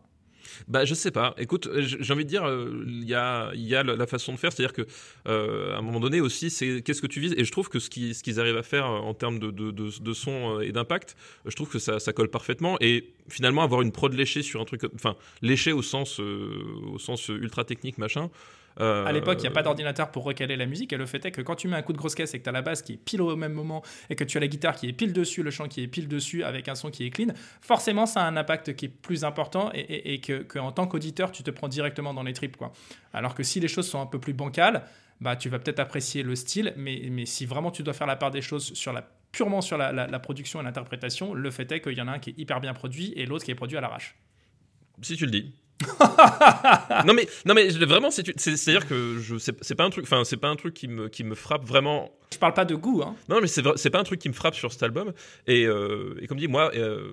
Bah, 0.68 0.84
je 0.84 0.94
sais 0.94 1.12
pas. 1.12 1.34
Écoute, 1.38 1.68
euh, 1.68 1.82
j'ai 1.82 2.14
envie 2.14 2.26
de 2.26 2.30
dire, 2.30 2.44
euh, 2.44 2.84
il 2.86 3.08
y 3.08 3.16
a, 3.16 3.52
y 3.54 3.74
a 3.74 3.84
la 3.84 4.08
façon 4.08 4.34
de 4.34 4.38
faire, 4.38 4.52
c'est-à-dire 4.52 4.74
que 4.74 4.82
à 5.26 5.78
un 5.78 5.82
moment 5.82 6.02
donné 6.02 6.20
aussi, 6.20 6.50
c'est 6.50 6.82
qu'est-ce 6.82 7.02
que 7.02 7.08
tu 7.08 7.22
vises? 7.22 7.34
Et 7.38 7.46
je 7.46 7.52
trouve 7.52 7.70
que 7.70 7.80
ce 7.80 7.90
qu'ils 7.90 8.14
ce 8.14 8.40
arrivent 8.40 8.58
à 8.58 8.64
faire 8.64 8.88
en 8.88 9.14
termes 9.14 9.40
de, 9.40 9.52
de, 9.52 10.14
son 10.14 10.60
et 10.60 10.74
d'impact, 10.74 11.16
je 11.46 11.56
trouve 11.56 11.70
que 11.70 11.80
ça, 11.80 12.00
ça 12.00 12.12
colle 12.12 12.30
parfaitement. 12.30 12.76
Et 12.82 13.14
finalement, 13.30 13.62
avoir 13.62 13.82
une 13.82 13.94
prod 13.94 14.14
léchée 14.14 14.42
sur 14.42 14.60
un 14.60 14.66
truc, 14.66 14.82
enfin 14.94 15.16
léchée 15.42 15.72
au 15.72 15.82
sens 15.82 16.20
au 16.20 17.00
sens 17.00 17.30
ultra 17.30 17.64
technique 17.64 17.98
machin. 17.98 18.30
Euh, 18.80 19.06
À 19.06 19.12
l'époque, 19.12 19.38
il 19.40 19.42
n'y 19.42 19.48
a 19.48 19.52
pas 19.52 19.64
d'ordinateur 19.64 20.12
pour 20.12 20.24
recaler 20.24 20.56
la 20.56 20.66
musique, 20.66 20.94
et 20.94 20.98
le 20.98 21.06
fait 21.06 21.26
est 21.26 21.32
que 21.32 21.42
quand 21.42 21.56
tu 21.56 21.68
mets 21.68 21.76
un 21.76 21.82
coup 21.82 21.94
de 21.94 21.98
grosse 21.98 22.16
caisse 22.16 22.34
et 22.34 22.40
que 22.40 22.44
tu 22.44 22.50
as 22.50 22.54
la 22.54 22.62
basse 22.62 22.82
qui 22.82 22.94
est 22.94 22.98
pile 22.98 23.22
au 23.22 23.36
même 23.36 23.54
moment, 23.54 23.84
et 24.10 24.16
que 24.16 24.24
tu 24.24 24.38
as 24.38 24.42
la 24.42 24.48
guitare 24.48 24.76
qui 24.76 24.88
est 24.88 24.94
pile 24.94 25.14
dessus, 25.14 25.44
le 25.44 25.52
chant 25.52 25.68
qui 25.68 25.82
est 25.84 25.88
pile 25.88 26.08
dessus, 26.08 26.44
avec 26.44 26.68
un 26.70 26.76
son 26.76 26.90
qui 26.92 27.06
est 27.06 27.10
clean, 27.10 27.34
forcément, 27.62 28.06
ça 28.06 28.24
a 28.24 28.28
un 28.28 28.38
impact 28.38 28.76
qui 28.76 28.86
est 28.86 28.90
plus 28.90 29.24
important, 29.26 29.72
et, 29.74 29.80
et- 29.80 30.14
et 30.14 30.20
que, 30.20 30.44
que 30.44 30.60
en 30.60 30.72
tant 30.72 30.88
qu'auditeur, 30.88 31.32
tu 31.32 31.44
te 31.44 31.52
prends 31.52 31.68
directement 31.68 32.14
dans 32.14 32.24
les 32.24 32.34
tripes. 32.34 32.58
Quoi. 32.58 32.72
Alors 33.14 33.36
que 33.36 33.44
si 33.44 33.60
les 33.60 33.68
choses 33.68 33.88
sont 33.90 34.02
un 34.02 34.06
peu 34.06 34.20
plus 34.20 34.34
bancales, 34.34 34.84
bah, 35.20 35.36
tu 35.36 35.50
vas 35.50 35.60
peut-être 35.60 35.80
apprécier 35.80 36.24
le 36.24 36.36
style, 36.36 36.74
mais, 36.78 37.08
mais 37.12 37.26
si 37.28 37.46
vraiment 37.46 37.70
tu 37.72 37.84
dois 37.84 37.94
faire 37.94 38.08
la 38.08 38.16
part 38.16 38.32
des 38.32 38.42
choses 38.42 38.74
sur 38.74 38.92
la, 38.92 39.08
purement 39.32 39.62
sur 39.62 39.78
la, 39.78 39.92
la- 39.92 40.08
la 40.08 40.20
production 40.20 40.60
et 40.62 40.64
l'interprétation, 40.64 41.34
le 41.36 41.52
fait 41.52 41.72
est 41.72 41.80
qu'il 41.82 41.98
y 41.98 42.02
en 42.02 42.08
a 42.08 42.14
un 42.14 42.20
qui 42.20 42.32
est 42.32 42.40
hyper 42.40 42.60
bien 42.60 42.74
produit, 42.74 43.14
et 43.16 43.26
l'autre 43.28 43.46
qui 43.46 43.52
est 43.52 43.56
produit 43.56 43.78
à 43.78 43.82
l'arrache. 43.82 44.16
Si 45.04 45.16
tu 45.16 45.26
le 45.26 45.32
dis. 45.32 45.54
non 47.06 47.14
mais 47.14 47.28
non 47.46 47.54
mais 47.54 47.68
vraiment 47.70 48.12
c'est 48.12 48.24
c'est 48.40 48.54
à 48.70 48.74
dire 48.80 48.88
que 48.88 49.18
je 49.20 49.36
c'est 49.38 49.76
pas 49.76 49.84
un 49.84 49.90
truc 49.90 50.04
enfin 50.06 50.24
c'est 50.24 50.38
pas 50.38 50.48
un 50.50 50.56
truc 50.56 50.74
qui 50.74 50.88
me 50.88 51.08
qui 51.10 51.24
me 51.24 51.36
frappe 51.36 51.66
vraiment. 51.66 52.12
Je 52.34 52.38
parle 52.38 52.54
pas 52.54 52.64
de 52.64 52.76
goût, 52.76 53.02
hein. 53.04 53.14
non 53.28 53.42
mais 53.42 53.48
c'est 53.48 53.62
c'est 53.76 53.90
pas 53.90 54.00
un 54.00 54.06
truc 54.06 54.20
qui 54.22 54.30
me 54.30 54.34
frappe 54.34 54.56
sur 54.56 54.72
cet 54.72 54.84
album. 54.84 55.12
Et, 55.48 55.66
euh, 55.66 56.16
et 56.22 56.28
comme 56.28 56.38
dit 56.38 56.48
moi 56.48 56.72
euh, 56.76 57.12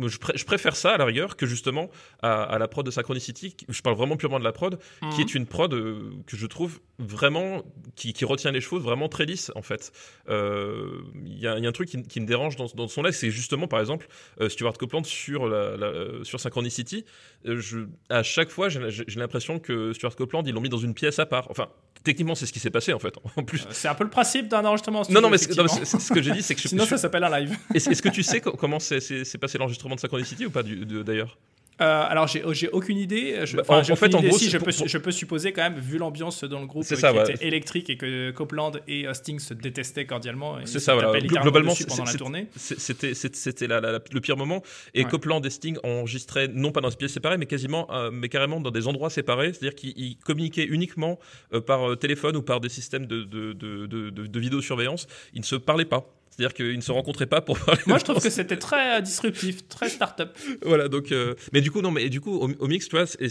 je, 0.00 0.16
pré- 0.18 0.34
je 0.36 0.44
préfère 0.44 0.76
ça 0.76 0.92
à 0.92 0.96
la 0.96 1.04
rigueur 1.04 1.36
que 1.36 1.44
justement 1.44 1.90
à, 2.22 2.44
à 2.44 2.58
la 2.58 2.68
prod 2.68 2.86
de 2.86 2.90
Synchronicity 2.92 3.56
je 3.68 3.82
parle 3.82 3.96
vraiment 3.96 4.16
purement 4.16 4.38
de 4.38 4.44
la 4.44 4.52
prod 4.52 4.78
qui 5.14 5.20
est 5.22 5.34
une 5.34 5.46
prod 5.46 5.74
euh, 5.74 6.12
que 6.28 6.36
je 6.36 6.46
trouve 6.46 6.78
vraiment 7.00 7.64
qui, 7.96 8.12
qui 8.12 8.24
retient 8.24 8.52
les 8.52 8.60
choses 8.60 8.82
vraiment 8.84 9.08
très 9.08 9.26
lisse 9.26 9.50
en 9.56 9.62
fait. 9.62 9.90
Il 10.28 11.38
y, 11.38 11.46
a 11.48 11.58
il 11.58 11.64
y 11.64 11.66
a 11.66 11.68
un 11.68 11.72
truc 11.72 11.88
qui, 11.88 12.02
qui 12.02 12.20
me 12.20 12.26
dérange 12.26 12.54
dans, 12.56 12.66
dans 12.74 12.86
son 12.88 13.02
là 13.02 13.10
c'est 13.10 13.30
justement 13.30 13.66
par 13.66 13.80
exemple 13.80 14.06
Stuart 14.48 14.74
Copeland 14.74 15.02
sur 15.04 15.48
la, 15.48 15.76
la- 15.76 16.22
sur 16.24 16.38
Synchronicity 16.38 17.04
je, 17.44 17.80
à 18.08 18.22
chaque 18.22 18.50
fois 18.50 18.68
j'ai 18.68 18.80
l'impression 19.16 19.58
que 19.58 19.92
Stuart 19.92 20.16
Copeland 20.16 20.42
ils 20.46 20.52
l'ont 20.54 20.60
mis 20.60 20.68
dans 20.68 20.78
une 20.78 20.94
pièce 20.94 21.18
à 21.18 21.26
part. 21.26 21.46
Enfin 21.50 21.68
techniquement 22.02 22.34
c'est 22.34 22.46
ce 22.46 22.52
qui 22.52 22.58
s'est 22.60 22.70
passé 22.70 22.92
en 22.92 22.98
fait 22.98 23.14
en 23.36 23.42
plus. 23.42 23.62
Euh, 23.62 23.68
C'est 23.70 23.88
un 23.88 23.94
peu 23.94 24.04
le 24.04 24.10
principe 24.10 24.48
d'un 24.48 24.64
enregistrement 24.64 25.00
en 25.00 25.04
studio, 25.04 25.20
non 25.20 25.28
non 25.28 25.34
mais, 25.34 25.54
non, 25.56 25.68
ce 25.84 26.12
que 26.12 26.22
j'ai 26.22 26.32
dit 26.32 26.42
c'est 26.42 26.54
que 26.54 26.60
je, 26.60 26.68
Sinon, 26.68 26.84
je- 26.84 26.90
ça 26.90 26.98
s'appelle 26.98 27.24
un 27.24 27.40
live. 27.40 27.56
est-ce 27.74 28.02
que 28.02 28.08
tu 28.08 28.22
sais 28.22 28.40
co- 28.40 28.52
comment 28.52 28.78
c'est 28.78 29.38
passé 29.40 29.58
l'enregistrement 29.58 29.94
de 29.94 30.00
Synchronicity 30.00 30.46
ou 30.46 30.50
pas 30.50 30.62
d'ailleurs? 30.62 31.38
Euh, 31.80 32.04
alors, 32.08 32.28
j'ai 32.28 32.42
j'ai 32.52 32.68
aucune 32.68 32.98
idée. 32.98 33.40
Je, 33.44 33.56
Bah, 33.56 33.64
en- 33.68 33.82
fait, 33.96 34.14
en 34.14 34.18
idée. 34.20 34.28
gros, 34.28 34.38
si, 34.38 34.48
je, 34.48 34.58
peux, 34.58 34.70
pour- 34.72 34.86
je 34.86 34.98
peux 34.98 35.10
supposer 35.10 35.52
quand 35.52 35.62
même, 35.62 35.78
vu 35.78 35.98
l'ambiance 35.98 36.44
dans 36.44 36.60
le 36.60 36.66
groupe 36.66 36.84
euh, 36.90 36.94
ça, 36.96 37.12
qui 37.12 37.32
était 37.32 37.46
électrique 37.46 37.90
et 37.90 37.96
que 37.96 38.30
Copeland 38.30 38.72
et 38.86 39.06
euh, 39.08 39.14
Sting 39.14 39.38
se 39.40 39.54
détestaient 39.54 40.06
cordialement. 40.06 40.58
C'est 40.66 40.78
ça, 40.78 40.94
voilà. 40.94 41.18
globalement, 41.18 41.74
pendant 41.88 42.04
la 42.04 42.14
tournée. 42.14 42.46
C'était 42.56 43.12
le 43.12 44.20
pire 44.20 44.36
moment. 44.36 44.62
Et 44.94 45.04
Ouais. 45.04 45.10
Copeland 45.10 45.40
et 45.42 45.50
Sting 45.50 45.76
enregistraient 45.82 46.48
non 46.48 46.70
pas 46.72 46.80
dans 46.80 46.88
des 46.90 46.96
pièces 46.96 47.12
séparées, 47.12 47.38
mais 47.38 47.46
quasiment, 47.46 47.88
euh, 47.92 48.10
mais 48.12 48.28
carrément 48.28 48.60
dans 48.60 48.70
des 48.70 48.86
endroits 48.86 49.10
séparés. 49.10 49.52
C'est-à-dire 49.52 49.74
qu'ils 49.74 49.92
ils 49.98 50.16
communiquaient 50.18 50.64
uniquement 50.66 51.18
par 51.66 51.98
téléphone 51.98 52.36
ou 52.36 52.42
par 52.42 52.60
des 52.60 52.68
systèmes 52.68 53.06
de, 53.06 53.22
de, 53.24 53.52
de, 53.52 53.86
de, 53.86 54.10
de- 54.10 54.26
de 54.26 54.40
vidéosurveillance. 54.40 55.06
Ils 55.32 55.40
ne 55.40 55.44
se 55.44 55.56
parlaient 55.56 55.84
pas. 55.84 56.06
C'est-à-dire 56.36 56.54
qu'ils 56.54 56.74
ne 56.76 56.80
se 56.80 56.90
rencontraient 56.90 57.26
pas 57.28 57.40
pour 57.40 57.56
parler. 57.60 57.80
Moi, 57.86 57.98
je 57.98 58.04
trouve 58.04 58.20
que 58.20 58.28
c'était 58.28 58.56
très 58.58 58.98
euh, 58.98 59.00
disruptif, 59.00 59.68
très 59.68 59.88
start-up. 59.88 60.36
voilà 60.62 60.88
donc 60.88 61.12
euh, 61.12 61.34
mais 61.52 61.60
du 61.60 61.70
coup 61.70 61.80
non 61.80 61.92
mais 61.92 62.08
du 62.08 62.20
coup 62.20 62.32
au, 62.36 62.50
au 62.58 62.66
mix 62.66 62.88
tu 62.88 62.96
vois 62.96 63.04
il 63.20 63.30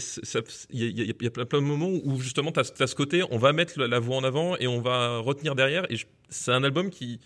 y 0.70 1.00
a, 1.02 1.04
y 1.04 1.08
y 1.08 1.12
plein, 1.30 1.44
plein 1.44 1.60
de 1.60 1.66
moments 1.66 1.90
où 1.90 2.18
justement 2.20 2.50
tu 2.50 2.60
as, 2.60 2.86
ce 2.86 2.94
côté 2.94 3.22
on 3.30 3.36
va 3.36 3.52
mettre 3.52 3.78
la, 3.78 3.88
la 3.88 3.98
voix 3.98 4.16
en 4.16 4.24
avant 4.24 4.56
et 4.56 4.66
on 4.66 4.80
va 4.80 5.18
retenir 5.18 5.54
derrière 5.54 5.84
et 5.92 5.96
c'est 6.30 6.52
un 6.52 6.64
album 6.64 6.88
qui 6.88 7.20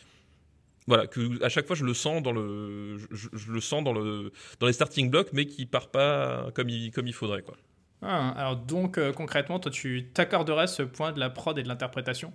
voilà 0.89 1.07
que 1.07 1.43
à 1.45 1.49
chaque 1.49 1.67
fois 1.67 1.77
je 1.77 1.85
le 1.85 1.95
sens 1.95 2.23
dans 2.25 2.33
le 2.33 2.99
je, 2.99 3.07
je- 3.13 3.29
je 3.35 3.53
le 3.53 3.61
sens 3.61 3.85
dans 3.85 3.93
le 3.93 4.33
dans 4.59 4.67
les 4.67 4.73
starting 4.73 5.11
blocks 5.11 5.31
mais 5.33 5.47
qui 5.47 5.65
part 5.67 5.91
pas 5.91 6.51
comme 6.55 6.69
il 6.71 6.91
comme 6.91 7.07
il 7.07 7.15
faudrait 7.15 7.43
quoi 7.43 7.57
Ah, 8.03 8.31
alors, 8.37 8.57
donc, 8.57 8.97
euh, 8.99 9.13
concrètement, 9.13 9.59
toi, 9.59 9.71
tu 9.73 10.09
t'accorderais 10.15 10.67
ce 10.69 10.83
point 10.83 11.11
de 11.13 11.19
la 11.21 11.31
prod 11.31 11.59
et 11.59 11.63
de 11.65 11.69
l'interprétation? 11.69 12.33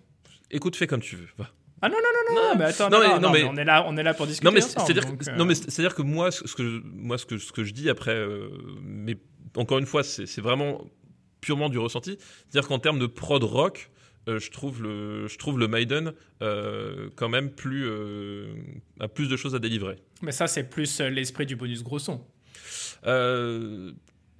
Écoute 0.51 0.75
fais 0.75 0.87
comme 0.87 0.99
tu 1.01 1.15
veux 1.15 1.27
va. 1.37 1.49
Ah 1.85 1.89
non, 1.89 1.95
non, 1.97 2.01
non, 2.01 2.35
non, 2.41 2.49
non, 2.53 2.55
mais 2.59 2.65
attends, 2.65 2.89
non, 2.89 3.19
non, 3.19 3.29
mais- 3.31 3.43
non, 3.43 3.49
on 3.51 3.57
est 3.57 3.65
là, 3.65 3.83
on 3.85 3.97
est 3.97 4.03
là 4.03 4.13
pour 4.13 4.25
discuter. 4.25 4.45
non 4.45 4.53
mais 4.53 4.61
euh, 4.61 5.35
non 5.37 5.43
mais 5.45 5.53
c'est 5.55 5.79
à 5.81 5.83
dire 5.83 5.95
que 5.95 6.01
moi 6.01 6.31
ce 6.31 6.43
que 6.55 6.63
je, 6.63 6.77
moi 6.85 7.17
ce 7.17 7.25
que 7.25 7.37
ce 7.37 7.51
que 7.51 7.63
je 7.65 7.73
dis 7.73 7.89
après 7.89 8.15
euh, 8.15 8.47
mais 8.81 9.17
encore 9.57 9.79
une 9.79 9.85
fois 9.85 10.01
c'est 10.03 10.25
c'est 10.25 10.39
vraiment 10.39 10.87
purement 11.41 11.67
du 11.69 11.77
ressenti 11.79 12.17
c'est 12.49 12.57
à 12.57 12.61
dire 12.61 12.67
qu'en 12.69 12.79
termes 12.79 12.99
de 12.99 13.05
prod 13.05 13.43
rock 13.43 13.91
euh, 14.29 14.39
je 14.39 14.49
trouve 14.49 14.81
le 14.81 15.27
je 15.27 15.37
trouve 15.37 15.59
le 15.59 15.67
Maiden 15.67 16.13
quand 16.39 17.27
même 17.29 17.51
plus 17.51 17.85
a 19.01 19.07
plus 19.09 19.27
de 19.27 19.35
choses 19.35 19.53
à 19.53 19.59
délivrer 19.59 19.97
Mais 20.21 20.31
ça, 20.31 20.47
c'est 20.47 20.63
plus 20.63 21.01
l'esprit 21.01 21.45
du 21.45 21.57
bonus 21.57 21.83
gros 21.83 21.99
son. 21.99 22.21
euh, 23.05 23.91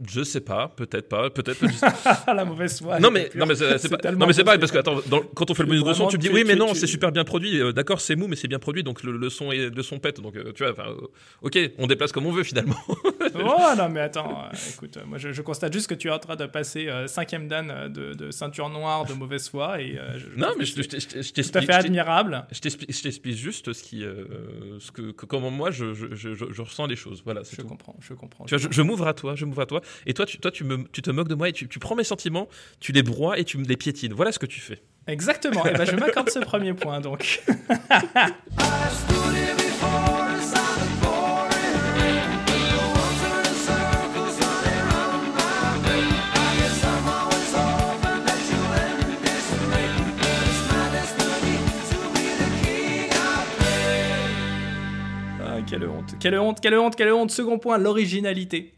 je 0.08 0.24
sais 0.24 0.42
pas, 0.42 0.68
peut-être 0.70 1.08
pas, 1.08 1.30
peut-être. 1.30 1.64
Ah, 2.06 2.34
la 2.36 2.46
mauvaise 2.46 2.80
foi. 2.80 3.00
non 3.00 3.12
mais 3.12 3.30
non 3.36 3.46
mais 3.46 3.56
c'est 3.56 3.90
pas 3.90 4.12
non 4.12 4.26
mais 4.28 4.34
c'est 4.34 4.44
pas 4.44 4.58
parce 4.58 4.72
que 4.72 4.78
attends 4.80 5.00
dans- 5.08 5.22
quand 5.22 5.50
on 5.52 5.54
fait 5.54 5.64
le 5.64 5.70
bonus 5.70 5.84
gros 5.84 5.94
son 5.94 6.08
tu 6.08 6.18
me 6.18 6.22
dis 6.22 6.28
tu- 6.30 6.34
oui 6.34 6.44
mais 6.46 6.54
tu- 6.54 6.60
non 6.60 6.74
tu- 6.74 6.80
c'est 6.80 6.88
super 6.88 7.12
bien 7.12 7.24
produit 7.24 7.62
euh, 7.62 7.72
d'accord 7.72 8.02
c'est 8.02 8.16
mou 8.16 8.28
mais 8.28 8.36
c'est 8.36 8.48
bien 8.48 8.60
produit 8.60 8.84
donc 8.84 9.04
le, 9.04 9.16
le 9.18 9.30
son 9.30 9.52
est 9.52 9.70
le 9.74 9.84
son 9.84 10.00
pète 10.00 10.20
donc 10.20 10.36
euh, 10.36 10.52
tu 10.54 10.64
vois 10.64 10.72
enfin, 10.74 10.90
euh, 10.90 11.08
ok 11.42 11.58
on 11.78 11.88
déplace 11.88 12.12
comme 12.12 12.26
on 12.26 12.32
veut 12.32 12.44
finalement 12.44 12.76
Oh 13.36 13.74
non, 13.78 13.90
mais 13.90 14.02
attends, 14.02 14.44
euh, 14.46 14.56
écoute, 14.74 14.98
moi 15.08 15.18
je, 15.18 15.32
je 15.32 15.42
constate 15.42 15.74
juste 15.74 15.88
que 15.88 15.96
tu 15.96 16.08
es 16.08 16.12
en 16.12 16.20
train 16.20 16.36
de 16.36 16.46
passer 16.46 16.88
cinquième 17.08 17.48
dan 17.48 17.92
de, 17.92 18.14
de 18.14 18.30
ceinture 18.32 18.70
noire 18.70 19.06
de 19.06 19.14
mauvaise 19.14 19.50
foi 19.50 19.82
et 19.82 19.98
je, 20.18 20.40
non 20.40 20.50
mais 20.58 20.66
je, 20.66 20.76
je 20.76 20.82
tout 20.88 20.96
à 20.98 21.00
t'explique 21.34 21.66
fait 21.66 21.74
admirable. 21.74 22.46
je 22.52 22.60
t'explique 22.60 23.02
t'explique 23.02 23.36
juste 23.36 23.74
ce 23.74 23.82
qui 23.84 24.04
ce 24.80 24.92
que, 24.92 25.12
que- 25.12 25.26
comment 25.26 25.50
moi 25.52 25.72
je, 25.72 25.94
je, 25.94 26.08
je, 26.14 26.34
je- 26.36 26.46
je 26.52 26.62
ressens 26.62 26.86
les 26.86 26.96
choses 26.96 27.22
voilà 27.26 27.42
Je 27.50 27.62
comprends, 27.64 27.96
je 28.02 28.14
comprends. 28.14 28.46
tu 28.46 28.56
vois, 28.56 28.70
je 28.72 28.82
m'ouvre 28.82 29.08
à 29.08 29.14
toi, 29.14 29.36
je 29.36 29.46
m'ouvre 29.46 29.62
à 29.62 29.66
toi, 29.66 29.82
et 30.06 30.14
toi, 30.14 30.26
tu, 30.26 30.38
toi, 30.40 30.52
tu, 30.52 30.64
me, 30.64 30.84
tu 30.92 31.02
te 31.02 31.12
moques 31.12 31.28
de 31.28 31.36
moi 31.36 31.50
et 31.50 31.54
tu, 31.54 31.68
tu 31.68 31.80
prends 31.80 31.96
mes 31.96 32.04
sentiments, 32.04 32.48
tu 32.80 32.92
les 32.92 33.04
broies 33.04 33.40
et 33.40 33.44
tu 33.44 33.58
me 33.58 33.66
les 33.66 33.78
piétines. 33.78 34.14
Voilà 34.14 34.32
ce 34.32 34.40
que 34.40 34.46
tu 34.46 34.60
fais. 34.60 34.82
Exactement, 35.08 35.66
et 35.66 35.74
ben 35.74 35.86
je 35.86 35.96
m'accorde 35.96 36.30
ce 36.30 36.40
premier 36.40 36.74
point 36.74 37.02
donc. 37.02 37.42
Ah, 55.46 55.62
quelle 55.68 55.86
honte, 55.86 56.16
quelle 56.20 56.40
honte, 56.40 56.60
quelle 56.62 56.76
honte, 56.76 56.96
quelle 56.96 57.12
honte. 57.12 57.32
Second 57.32 57.60
point, 57.60 57.78
l'originalité. 57.78 58.74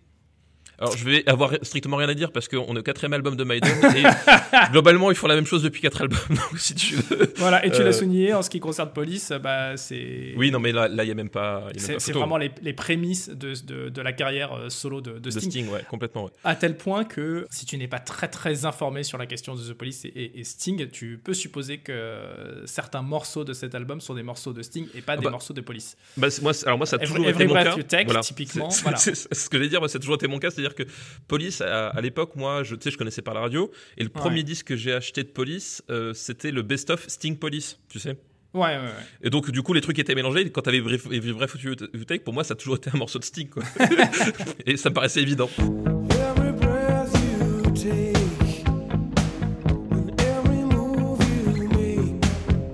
Alors, 0.79 0.95
je 0.97 1.05
vais 1.05 1.23
avoir 1.29 1.53
strictement 1.61 1.97
rien 1.97 2.09
à 2.09 2.13
dire 2.13 2.31
parce 2.31 2.47
qu'on 2.47 2.75
est 2.75 2.79
au 2.79 2.83
quatrième 2.83 3.13
album 3.13 3.35
de 3.35 3.43
Maiden 3.43 3.71
et 3.95 4.03
globalement, 4.71 5.09
ils 5.11 5.15
font 5.17 5.27
la 5.27 5.35
même 5.35 5.45
chose 5.45 5.63
depuis 5.63 5.81
quatre 5.81 6.01
albums. 6.01 6.19
Donc, 6.29 6.57
si 6.59 6.75
tu 6.75 6.95
veux. 6.95 7.33
Voilà, 7.37 7.65
et 7.65 7.71
tu 7.71 7.81
Euh, 7.81 7.83
l'as 7.85 7.93
souligné, 7.93 8.33
en 8.33 8.41
ce 8.41 8.49
qui 8.49 8.59
concerne 8.59 8.89
Police, 8.91 9.31
bah 9.41 9.77
c'est. 9.77 10.33
Oui, 10.37 10.51
non, 10.51 10.59
mais 10.59 10.71
là, 10.71 10.87
là, 10.87 11.03
il 11.03 11.07
y 11.07 11.11
a 11.11 11.15
même 11.15 11.29
pas. 11.29 11.63
il 11.73 11.79
y 11.81 11.83
a 11.83 11.87
même 11.87 11.87
C'est 11.87 11.93
pas 11.93 11.99
c'est 11.99 12.11
vraiment 12.13 12.37
les, 12.37 12.51
les 12.61 12.73
prémices 12.73 13.29
de, 13.29 13.53
de, 13.65 13.89
de 13.89 14.01
la 14.01 14.13
carrière 14.13 14.53
euh, 14.53 14.69
solo 14.69 15.01
de, 15.01 15.11
de 15.13 15.19
de 15.19 15.29
Sting. 15.29 15.49
Sting, 15.49 15.69
ouais, 15.69 15.83
complètement. 15.89 16.25
Ouais. 16.25 16.31
À 16.43 16.55
tel 16.55 16.77
point 16.77 17.03
que 17.05 17.45
si 17.49 17.65
tu 17.65 17.77
n'es 17.77 17.87
pas 17.87 17.99
très 17.99 18.27
très 18.27 18.65
informé 18.65 19.03
sur 19.03 19.17
la 19.17 19.25
question 19.25 19.55
de 19.55 19.61
The 19.61 19.73
Police 19.73 20.05
et, 20.05 20.09
et- 20.09 20.39
et 20.39 20.43
Sting, 20.43 20.89
tu 20.89 21.19
peux 21.23 21.33
supposer 21.33 21.77
que 21.79 21.91
euh, 21.91 22.65
certains 22.65 23.01
morceaux 23.01 23.43
de 23.43 23.53
cet 23.53 23.75
album 23.75 24.01
sont 24.01 24.13
des 24.13 24.23
morceaux 24.23 24.53
de 24.53 24.61
Sting 24.61 24.87
et 24.95 25.01
pas 25.01 25.17
des 25.17 25.23
bah, 25.23 25.29
morceaux 25.31 25.53
de 25.53 25.61
Police. 25.61 25.95
Bah, 26.17 26.29
c'est- 26.29 26.41
moi, 26.41 26.53
c'est- 26.53 26.65
alors 26.65 26.77
moi, 26.77 26.85
ça 26.85 26.97
a 26.97 26.99
Every- 26.99 27.13
toujours 27.13 27.27
Every 27.29 27.43
été 27.43 27.47
mon 27.47 27.53
Breath 27.53 27.75
cas. 27.75 27.83
Take, 28.03 28.19
typiquement, 28.21 28.69
C'est- 28.69 28.81
voilà. 28.83 28.97
C'est 28.97 29.15
c'est 29.15 29.33
ce 29.33 29.49
que 29.49 29.57
je 29.57 29.63
vais 29.63 29.69
dire. 29.69 29.79
Moi, 29.79 29.89
ça 29.89 29.97
a 29.97 29.99
toujours 29.99 30.15
été 30.15 30.27
mon 30.27 30.39
cas, 30.39 30.51
c'est-à-dire 30.69 30.75
que 30.85 30.91
Police, 31.27 31.61
à, 31.61 31.89
à 31.89 32.01
l'époque, 32.01 32.35
moi, 32.35 32.63
je, 32.63 32.75
tu 32.75 32.83
sais, 32.83 32.91
je 32.91 32.97
connaissais 32.97 33.21
par 33.21 33.33
la 33.33 33.41
radio, 33.41 33.71
et 33.97 34.03
le 34.03 34.09
premier 34.09 34.43
disque 34.43 34.67
que 34.67 34.75
j'ai 34.75 34.93
acheté 34.93 35.23
de 35.23 35.29
Police, 35.29 35.83
euh, 35.89 36.13
c'était 36.13 36.51
le 36.51 36.61
best-of 36.61 37.07
Sting 37.07 37.37
Police, 37.37 37.79
tu 37.89 37.99
sais. 37.99 38.17
Ouais, 38.53 38.61
ouais, 38.61 38.77
ouais. 38.77 38.89
Et 39.21 39.29
donc, 39.29 39.51
du 39.51 39.61
coup, 39.61 39.73
les 39.73 39.81
trucs 39.81 39.99
étaient 39.99 40.15
mélangés. 40.15 40.49
Quand 40.49 40.61
t'avais 40.61 40.77
Every 40.77 41.33
Breath 41.33 41.55
You 41.61 41.75
Take, 41.75 42.23
pour 42.23 42.33
moi, 42.33 42.43
ça 42.45 42.53
a 42.53 42.55
toujours 42.55 42.77
été 42.77 42.89
un 42.93 42.97
morceau 42.97 43.19
de 43.19 43.25
Sting, 43.25 43.49
quoi. 43.49 43.63
et 44.65 44.77
ça 44.77 44.89
me 44.89 44.93
paraissait 44.95 45.21
évident. 45.21 45.49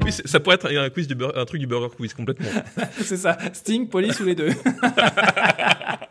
Oui, 0.04 0.12
c'est- 0.12 0.28
ça 0.28 0.40
pourrait 0.40 0.56
être 0.56 0.72
un, 0.76 0.90
quiz 0.90 1.08
du 1.08 1.16
un 1.24 1.46
truc 1.46 1.60
du 1.62 1.68
Burger 1.68 1.96
Quiz, 1.96 2.14
complètement. 2.14 2.48
C'est 3.02 3.18
ça, 3.18 3.38
Sting, 3.54 3.88
Police 3.88 4.20
ou 4.20 4.26
les 4.26 4.36
deux. 4.36 4.50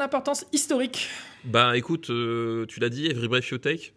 à 0.00 0.04
l'importance 0.04 0.46
historique. 0.52 1.08
Bah 1.44 1.76
écoute, 1.76 2.10
euh, 2.10 2.66
tu 2.66 2.80
l'as 2.80 2.88
dit, 2.88 3.06
Every 3.06 3.28
Breath 3.28 3.48
You 3.48 3.58
Take. 3.58 3.92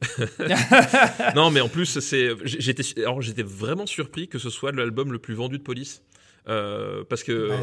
non, 1.36 1.50
mais 1.50 1.62
en 1.62 1.70
plus, 1.70 2.00
c'est, 2.00 2.32
j'étais, 2.44 2.84
alors 3.02 3.22
j'étais 3.22 3.44
vraiment 3.44 3.86
surpris 3.86 4.28
que 4.28 4.38
ce 4.38 4.50
soit 4.50 4.72
l'album 4.72 5.12
le 5.12 5.20
plus 5.20 5.34
vendu 5.34 5.58
de 5.58 5.64
Police. 5.64 6.02
Euh, 6.50 7.04
parce 7.08 7.24
que, 7.24 7.50
Bah, 7.50 7.56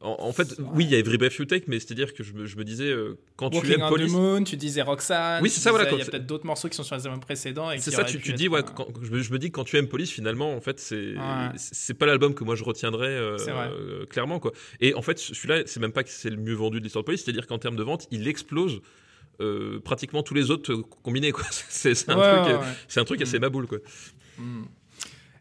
en, 0.00 0.16
en 0.20 0.32
fait, 0.32 0.54
oui, 0.74 0.84
il 0.84 0.90
y 0.90 0.94
a 0.94 0.98
Every 0.98 1.18
Breath 1.18 1.34
You 1.38 1.44
Take, 1.44 1.64
mais 1.66 1.80
c'est-à-dire 1.80 2.14
que 2.14 2.22
je 2.22 2.32
me, 2.32 2.46
je 2.46 2.56
me 2.56 2.62
disais, 2.64 2.86
euh, 2.88 3.18
quand 3.36 3.50
tu 3.50 3.72
aimes 3.72 3.82
on 3.82 3.88
Police. 3.88 4.12
the 4.12 4.14
Moon, 4.14 4.44
tu 4.44 4.56
disais 4.56 4.82
Roxanne. 4.82 5.42
Oui, 5.42 5.50
c'est 5.50 5.60
ça, 5.60 5.70
voilà, 5.70 5.90
Il 5.90 5.98
y 5.98 6.02
a 6.02 6.04
peut-être 6.04 6.24
d'autres 6.26 6.46
morceaux 6.46 6.68
qui 6.68 6.76
sont 6.76 6.84
sur 6.84 6.94
les 6.96 7.04
albums 7.06 7.20
précédents. 7.20 7.70
C'est 7.78 7.90
ça, 7.90 8.04
tu, 8.04 8.20
tu 8.20 8.32
dis, 8.32 8.46
ouais, 8.48 8.60
euh, 8.60 8.62
quand- 8.62 8.86
je, 9.02 9.10
me, 9.10 9.20
je 9.20 9.32
me 9.32 9.38
dis 9.40 9.50
quand 9.50 9.64
tu 9.64 9.76
aimes 9.76 9.88
Police, 9.88 10.10
finalement, 10.10 10.54
en 10.54 10.60
fait, 10.60 10.78
c'est 10.78 11.14
Ouais. 11.16 11.48
c'est 11.56 11.94
pas 11.94 12.06
l'album 12.06 12.32
que 12.34 12.44
moi 12.44 12.54
je 12.54 12.62
retiendrai 12.64 13.08
euh, 13.08 13.36
euh, 13.48 14.06
clairement, 14.06 14.38
quoi. 14.38 14.52
Et 14.80 14.94
en 14.94 15.02
fait, 15.02 15.18
celui-là, 15.18 15.62
c'est 15.66 15.80
même 15.80 15.92
pas 15.92 16.04
que 16.04 16.10
c'est 16.10 16.30
le 16.30 16.36
mieux 16.36 16.54
vendu 16.54 16.78
de 16.78 16.84
l'histoire 16.84 17.02
de 17.02 17.06
Police, 17.06 17.24
c'est-à-dire 17.24 17.46
qu'en 17.48 17.58
termes 17.58 17.76
de 17.76 17.82
vente, 17.82 18.06
il 18.12 18.28
explose 18.28 18.80
pratiquement 19.84 20.22
tous 20.24 20.34
les 20.34 20.50
autres 20.50 20.74
combinés, 21.02 21.32
quoi. 21.32 21.44
C'est 21.68 22.08
un, 22.08 22.16
Ouais, 22.18 22.58
c'est 22.88 22.98
un 23.00 23.04
truc 23.04 23.22
assez 23.22 23.38
Mm. 23.38 23.42
maboule, 23.42 23.66
quoi. 23.68 23.78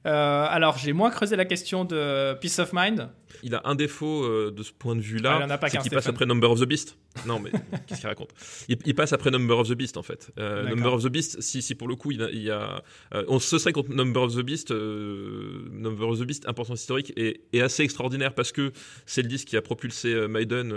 Euh, 0.06 0.46
alors, 0.50 0.78
j'ai 0.78 0.94
moins 0.94 1.10
creusé 1.10 1.36
la 1.36 1.46
question 1.46 1.84
de 1.84 2.34
Peace 2.36 2.60
of 2.60 2.72
Mind. 2.74 3.10
Il 3.44 3.56
a 3.56 3.62
un 3.66 3.76
défaut 3.76 4.24
euh, 4.24 4.52
de 4.52 4.64
ce 4.64 4.72
point 4.72 4.96
de 4.96 5.02
Ah, 5.02 5.04
vue-là, 5.04 5.38
il 5.42 5.46
en 5.46 5.50
a 5.50 5.58
pas 5.58 5.70
c'est 5.70 5.78
qu'il 5.80 5.92
passe 5.92 6.08
après 6.08 6.26
Number 6.26 6.52
of 6.52 6.60
the 6.60 6.66
Beast. 6.66 6.98
Non, 7.26 7.40
mais 7.40 7.52
qu'est-ce 7.88 8.00
qu'il 8.02 8.10
raconte? 8.10 8.30
Il, 8.70 8.78
il 8.86 8.94
passe 8.96 9.14
après 9.14 9.32
Number 9.32 9.58
of 9.60 9.68
the 9.70 9.74
Beast, 9.74 9.98
en 9.98 10.04
fait. 10.04 10.30
Euh. 10.40 10.70
Number 10.70 10.94
of 10.94 11.04
the 11.04 11.08
Beast, 11.10 11.42
si, 11.42 11.62
si 11.62 11.76
pour 11.76 11.88
le 11.88 11.96
coup, 11.96 12.12
il 12.12 12.20
y 12.20 12.24
a... 12.24 12.30
il 12.32 12.42
y 12.44 12.52
a- 12.52 12.84
euh, 13.14 13.24
on 13.28 13.40
se 13.40 13.58
serait 13.58 13.72
contre 13.74 13.92
Number 13.94 14.22
of 14.24 14.36
the 14.36 14.42
Beast. 14.42 14.72
Number 14.72 16.08
of 16.10 16.20
the 16.20 16.24
Beast, 16.24 16.48
importance 16.48 16.82
historique, 16.82 17.14
est, 17.18 17.42
est 17.54 17.62
assez 17.62 17.84
extraordinaire 17.84 18.34
parce 18.34 18.52
que 18.52 18.72
c'est 19.06 19.22
le 19.22 19.28
disque 19.28 19.48
qui 19.48 19.58
a 19.58 19.62
propulsé 19.62 20.28
Maiden 20.28 20.74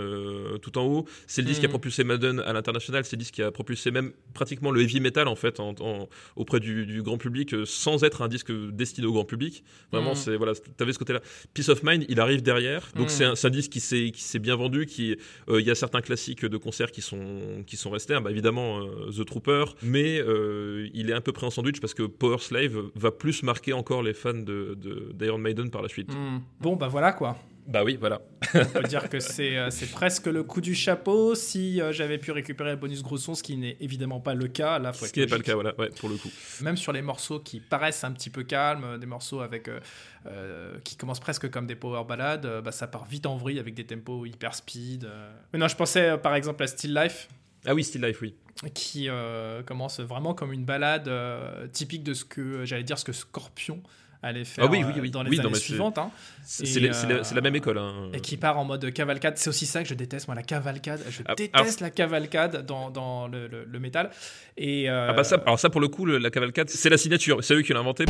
tout 0.61 0.77
en 0.77 0.83
haut. 0.85 1.05
C'est 1.27 1.41
le 1.41 1.47
disque 1.47 1.59
qui 1.61 1.65
a 1.65 1.69
Mhm. 1.69 1.73
propulsé 1.73 2.03
Maiden 2.03 2.39
à 2.39 2.53
l'international. 2.53 3.05
C'est 3.05 3.15
le 3.15 3.19
disque 3.21 3.35
qui 3.35 3.43
a 3.43 3.51
propulsé 3.51 3.91
même 3.91 4.11
pratiquement 4.33 4.71
le 4.71 4.81
heavy 4.81 4.99
metal, 4.99 5.27
en 5.27 5.35
fait, 5.35 5.59
en- 5.59 5.75
en- 5.79 6.09
auprès 6.35 6.59
du, 6.59 6.85
du 6.85 7.01
grand 7.01 7.17
public, 7.17 7.55
sans 7.65 8.03
être 8.03 8.21
un 8.21 8.27
disque 8.27 8.51
destiné 8.71 9.07
au 9.07 9.13
grand 9.13 9.25
public. 9.25 9.63
Vraiment, 9.91 10.11
Mhm. 10.11 10.15
c'est 10.15 10.35
voilà, 10.35 10.53
t'avais 10.77 10.93
ce 10.93 10.99
côté-là. 10.99 11.21
Peace 11.53 11.69
of 11.69 11.83
Mind, 11.83 12.05
il 12.09 12.19
arrive 12.19 12.40
derrière. 12.41 12.89
Donc 12.95 13.09
Mhm. 13.09 13.35
c'est 13.35 13.47
un, 13.47 13.49
disque 13.49 13.71
qui 13.71 13.79
s'est 13.79 14.11
qui 14.11 14.21
s'est 14.23 14.39
bien 14.39 14.55
vendu. 14.55 14.85
Qui 14.85 15.17
euh, 15.49 15.59
il 15.61 15.65
y 15.65 15.71
a 15.71 15.75
certains 15.75 16.01
classiques 16.01 16.45
de 16.45 16.57
concerts 16.57 16.91
qui 16.91 17.01
sont 17.01 17.63
qui 17.67 17.77
sont 17.77 17.89
restés. 17.89 18.13
hein. 18.15 18.21
Bah, 18.21 18.31
évidemment 18.31 18.81
euh, 18.81 19.11
The 19.11 19.25
Trooper, 19.25 19.65
mais 19.83 20.19
euh, 20.19 20.87
il 20.93 21.09
est 21.09 21.13
un 21.13 21.21
peu 21.21 21.31
pris 21.31 21.45
en 21.45 21.49
sandwich 21.49 21.79
parce 21.79 21.93
que 21.93 22.03
Power 22.03 22.37
Slave 22.39 22.77
va 22.95 23.11
plus 23.11 23.43
marquer 23.43 23.73
encore 23.73 24.03
les 24.03 24.13
fans 24.13 24.33
de 24.33 24.75
de- 24.75 25.11
d'Iron 25.13 25.37
Maiden 25.37 25.69
par 25.69 25.81
la 25.81 25.87
suite. 25.89 26.13
Hmm. 26.13 26.39
Bon, 26.59 26.75
bah 26.75 26.87
voilà 26.87 27.11
quoi. 27.13 27.37
Bah 27.67 27.83
oui, 27.83 27.97
voilà. 27.99 28.21
On 28.53 28.65
peut 28.65 28.83
dire 28.83 29.09
que 29.09 29.19
c'est 29.19 29.57
euh, 29.57 29.69
presque 29.91 30.27
le 30.27 30.43
coup 30.43 30.61
du 30.61 30.75
chapeau. 30.75 31.35
Si 31.35 31.81
euh, 31.81 31.91
j'avais 31.91 32.17
pu 32.17 32.31
récupérer 32.31 32.71
le 32.71 32.75
bonus 32.75 33.03
gros 33.03 33.17
son, 33.17 33.35
ce 33.35 33.43
qui 33.43 33.57
n'est 33.57 33.77
évidemment 33.79 34.19
pas 34.19 34.33
le 34.33 34.47
cas, 34.47 34.79
là, 34.79 34.93
faut 34.93 35.05
Ce 35.05 35.13
qui 35.13 35.19
n'est 35.19 35.27
pas 35.27 35.37
le 35.37 35.43
cas, 35.43 35.53
voilà, 35.53 35.73
ouais, 35.79 35.89
pour 35.89 36.09
le 36.09 36.15
coup. 36.15 36.29
Même 36.61 36.77
sur 36.77 36.91
les 36.91 37.01
morceaux 37.01 37.39
qui 37.39 37.59
paraissent 37.59 38.03
un 38.03 38.11
petit 38.11 38.29
peu 38.29 38.43
calmes, 38.43 38.83
euh, 38.83 38.97
des 38.97 39.05
morceaux 39.05 39.41
avec 39.41 39.69
euh, 39.69 40.77
qui 40.83 40.97
commencent 40.97 41.19
presque 41.19 41.49
comme 41.49 41.67
des 41.67 41.75
power 41.75 42.03
ballades, 42.03 42.61
bah, 42.63 42.71
ça 42.71 42.87
part 42.87 43.05
vite 43.05 43.25
en 43.25 43.37
vrille 43.37 43.59
avec 43.59 43.73
des 43.73 43.85
tempos 43.85 44.25
hyper 44.25 44.55
speed. 44.55 45.07
Mais 45.53 45.59
non, 45.59 45.67
je 45.67 45.75
pensais 45.75 46.17
par 46.17 46.35
exemple 46.35 46.63
à 46.63 46.67
Still 46.67 46.93
Life. 46.93 47.27
Ah 47.65 47.75
oui, 47.75 47.83
Still 47.83 48.01
Life, 48.01 48.21
oui. 48.21 48.35
qui 48.73 49.07
euh, 49.07 49.61
commence 49.63 49.99
vraiment 49.99 50.33
comme 50.33 50.51
une 50.51 50.65
balade 50.65 51.07
euh, 51.07 51.67
typique 51.67 52.03
de 52.03 52.13
ce 52.13 52.25
que 52.25 52.65
j'allais 52.65 52.83
dire 52.83 52.97
ce 52.97 53.05
que 53.05 53.13
Scorpion 53.13 53.81
allait 54.23 54.43
faire 54.45 54.65
Ah 54.65 54.69
oui, 54.71 54.83
oui, 54.85 54.93
euh, 54.97 55.01
oui. 55.01 55.11
dans 55.11 55.23
les 55.23 55.29
Oui, 55.29 55.37
non, 55.37 55.45
années 55.45 55.55
suivantes 55.55 55.97
hein, 55.97 56.11
C'est 56.43 56.79
la, 56.79 56.89
euh, 56.89 57.23
c'est 57.23 57.35
la 57.35 57.41
même 57.41 57.55
école. 57.55 57.77
Hein. 57.77 58.09
et 58.13 58.19
qui 58.21 58.37
part 58.37 58.57
en 58.59 58.65
mode 58.65 58.91
cavalcade 58.93 59.37
c'est 59.37 59.49
aussi 59.49 59.65
ça 59.65 59.81
que 59.83 59.89
je 59.89 59.93
déteste 59.95 60.27
moi 60.27 60.35
la 60.35 60.43
cavalcade 60.43 61.01
je 61.09 61.21
Ah, 61.25 61.35
déteste 61.35 61.79
la 61.81 61.89
cavalcade 61.89 62.65
dans, 62.65 62.89
dans 62.89 63.27
le, 63.27 63.47
le- 63.47 63.65
le 63.65 63.79
métal 63.79 64.09
et 64.57 64.89
euh, 64.89 65.07
Ah 65.09 65.13
bah 65.13 65.23
ça, 65.23 65.37
alors 65.45 65.59
ça 65.59 65.69
pour 65.69 65.81
le 65.81 65.87
coup, 65.87 66.05
le- 66.05 66.17
la 66.17 66.29
cavalcade, 66.29 66.69
c'est 66.69 66.89
la 66.89 66.97
signature. 66.97 67.43
C'est 67.43 67.53
eux 67.55 67.61
qui 67.61 67.73
l'ont 67.73 67.79
inventé. 67.79 68.05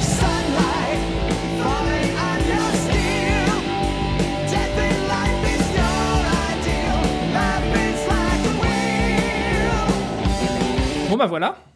Sunlight 0.00 1.00
falling 1.62 2.12
on 11.10 11.73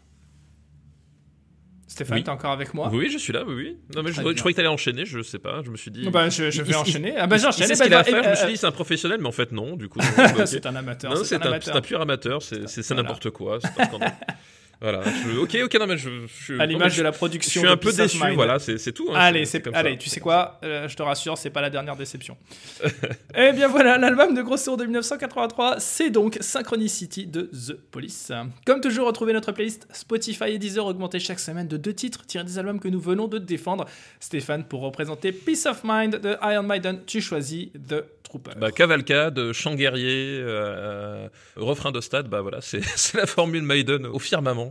Stéphane 1.99 2.19
Oui. 2.19 2.25
t'es 2.25 2.31
encore 2.31 2.53
avec 2.53 2.75
moi 2.75 2.89
Oui, 2.93 3.11
je 3.11 3.19
suis 3.19 3.33
là, 3.33 3.43
oui, 3.47 3.55
oui. 3.55 3.77
Non, 3.97 4.03
mais 4.03 4.11
je, 4.13 4.17
je 4.17 4.21
croyais 4.21 4.37
que 4.53 4.57
t'allais 4.57 4.69
enchaîner, 4.69 5.05
je 5.05 5.21
sais 5.21 5.39
pas, 5.41 5.63
je 5.65 5.71
me 5.71 5.77
suis 5.77 5.91
dit. 5.91 6.09
bah, 6.11 6.29
je, 6.29 6.45
vais 6.45 6.71
il- 6.71 6.77
enchaîner 6.77 7.15
ah 7.17 7.27
bah 7.27 7.39
j'enchaîne 7.39 7.67
Eh 7.71 7.75
ce 7.75 7.83
qu'il 7.83 7.93
a 7.95 7.99
à 7.99 8.03
bah, 8.03 8.09
faire, 8.11 8.21
eh, 8.21 8.25
je 8.25 8.31
me 8.31 8.35
suis 8.37 8.45
eh, 8.47 8.51
dit 8.53 8.57
c'est 8.57 8.67
un 8.67 8.71
professionnel, 8.71 9.19
mais 9.21 9.27
en 9.29 9.33
fait 9.33 9.51
non, 9.53 9.75
du 9.77 9.89
coup. 9.89 9.99
bah, 10.17 10.47
c'est 10.47 10.65
un 10.67 10.77
amateur 10.77 11.11
Non, 11.13 11.25
c'est 11.25 11.45
un 11.45 11.61
c'est 11.61 11.73
c'est 11.73 11.81
pur 11.81 12.01
amateur, 12.01 12.41
c'est 12.43 12.69
c'est- 12.69 12.83
c'est 12.83 12.95
n'importe 12.95 13.31
quoi, 13.31 13.59
c'est 13.61 13.81
un 13.81 13.85
scandale. 13.87 14.15
Voilà, 14.81 15.03
je- 15.03 15.39
ok, 15.39 15.57
ok, 15.65 15.75
non 15.81 15.87
mais 15.89 15.99
je, 15.99 16.09
je, 16.29 16.45
suis- 16.45 16.61
à 16.61 16.65
l'image 16.67 16.93
je- 16.93 16.99
de 16.99 17.03
la 17.03 17.11
Je 17.13 17.49
suis 17.49 17.67
un 17.67 17.77
peu 17.77 17.93
déçu, 17.93 18.19
voilà, 18.35 18.59
c'est 18.61 18.93
tout. 18.93 19.09
hein, 19.11 19.15
Allez, 19.17 19.45
c'est 19.45 19.67
allez, 19.75 19.93
ça. 19.93 19.97
tu 19.97 20.09
sais 20.09 20.21
quoi 20.21 20.61
Euh, 20.65 20.87
Je 20.89 20.95
te 20.97 21.03
rassure, 21.03 21.37
c'est 21.37 21.51
pas 21.51 21.61
la 21.61 21.71
dernière 21.71 21.97
déception. 21.97 22.37
Eh 23.37 23.53
bien 23.53 23.69
voilà, 23.69 23.99
l'album 23.99 24.35
de 24.35 24.43
Grosso 24.43 24.77
de 24.77 24.85
1983, 24.85 25.77
c'est 25.81 26.11
donc 26.11 26.39
Synchronicity 26.41 27.27
de 27.27 27.43
The 27.43 27.75
Police. 27.91 28.33
Comme 28.67 28.81
toujours, 28.81 29.07
retrouvez 29.07 29.33
notre 29.33 29.53
playlist 29.53 29.87
Spotify 29.93 30.45
et 30.51 30.59
Deezer 30.59 30.85
augmentée 30.87 31.19
chaque 31.21 31.39
semaine 31.41 31.69
de 31.69 31.77
deux 31.77 31.93
titres 31.95 32.25
tirés 32.27 32.45
des 32.45 32.59
albums 32.59 32.81
que 32.81 32.89
nous 32.89 33.01
venons 33.01 33.29
de 33.29 33.39
défendre. 33.39 33.85
Stéphane, 34.21 34.65
pour 34.65 34.81
représenter 34.81 35.33
Peace 35.33 35.67
of 35.67 35.83
Mind 35.85 36.17
de 36.21 36.37
Iron 36.43 36.63
Maiden, 36.65 37.01
tu 37.07 37.21
choisis 37.21 37.69
The 37.89 38.05
Trooper. 38.25 38.53
Bah, 38.61 38.71
cavalcade, 38.73 39.53
chant 39.53 39.75
guerrier, 39.75 40.39
euh, 40.41 41.29
refrain 41.57 41.93
de 41.93 42.01
stade, 42.01 42.29
bah 42.29 42.41
voilà, 42.43 42.61
c'est 42.61 42.81
la 43.15 43.27
formule 43.27 43.63
Maiden 43.63 44.07
au 44.07 44.19
firmament. 44.19 44.68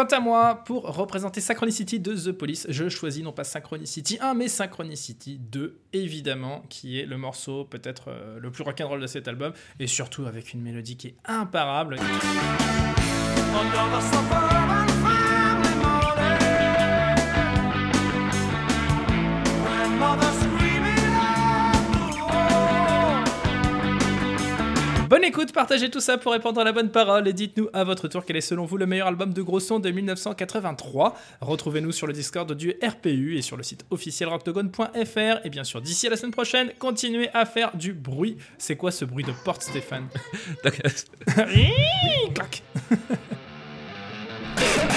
Quant 0.00 0.16
à 0.16 0.20
moi, 0.20 0.62
pour 0.64 0.84
représenter 0.96 1.42
Synchronicity 1.42 2.00
de 2.00 2.14
The 2.14 2.32
Police, 2.32 2.66
je 2.70 2.88
choisis 2.88 3.22
non 3.22 3.32
pas 3.32 3.44
Synchronicity 3.44 4.16
1, 4.18 4.32
mais 4.32 4.48
Synchronicity 4.48 5.38
2, 5.38 5.78
évidemment, 5.92 6.62
qui 6.70 6.98
est 6.98 7.04
le 7.04 7.18
morceau 7.18 7.66
peut-être 7.66 8.04
euh, 8.08 8.38
le 8.40 8.50
plus 8.50 8.64
rock'n'roll 8.64 9.02
de 9.02 9.06
cet 9.06 9.28
album, 9.28 9.52
et 9.78 9.86
surtout 9.86 10.24
avec 10.24 10.54
une 10.54 10.62
mélodie 10.62 10.96
qui 10.96 11.08
est 11.08 11.16
imparable. 11.26 11.96
Bonne 25.20 25.28
écoute, 25.28 25.52
partagez 25.52 25.90
tout 25.90 26.00
ça 26.00 26.16
pour 26.16 26.32
répondre 26.32 26.62
à 26.62 26.64
la 26.64 26.72
bonne 26.72 26.90
parole 26.90 27.28
et 27.28 27.34
dites-nous 27.34 27.68
à 27.74 27.84
votre 27.84 28.08
tour 28.08 28.24
quel 28.24 28.36
est 28.36 28.40
selon 28.40 28.64
vous 28.64 28.78
le 28.78 28.86
meilleur 28.86 29.06
album 29.06 29.34
de 29.34 29.42
gros 29.42 29.60
son 29.60 29.78
de 29.78 29.90
1983. 29.90 31.14
Retrouvez-nous 31.42 31.92
sur 31.92 32.06
le 32.06 32.14
Discord 32.14 32.50
du 32.50 32.74
RPU 32.82 33.36
et 33.36 33.42
sur 33.42 33.58
le 33.58 33.62
site 33.62 33.84
officiel 33.90 34.30
rockdogone.fr. 34.30 35.44
Et 35.44 35.50
bien 35.50 35.62
sûr, 35.62 35.82
d'ici 35.82 36.06
à 36.06 36.10
la 36.10 36.16
semaine 36.16 36.32
prochaine, 36.32 36.72
continuez 36.78 37.28
à 37.34 37.44
faire 37.44 37.76
du 37.76 37.92
bruit. 37.92 38.38
C'est 38.56 38.76
quoi 38.76 38.90
ce 38.90 39.04
bruit 39.04 39.24
de 39.24 39.32
porte, 39.44 39.60
Stéphane? 39.60 40.08
Clac 42.34 42.62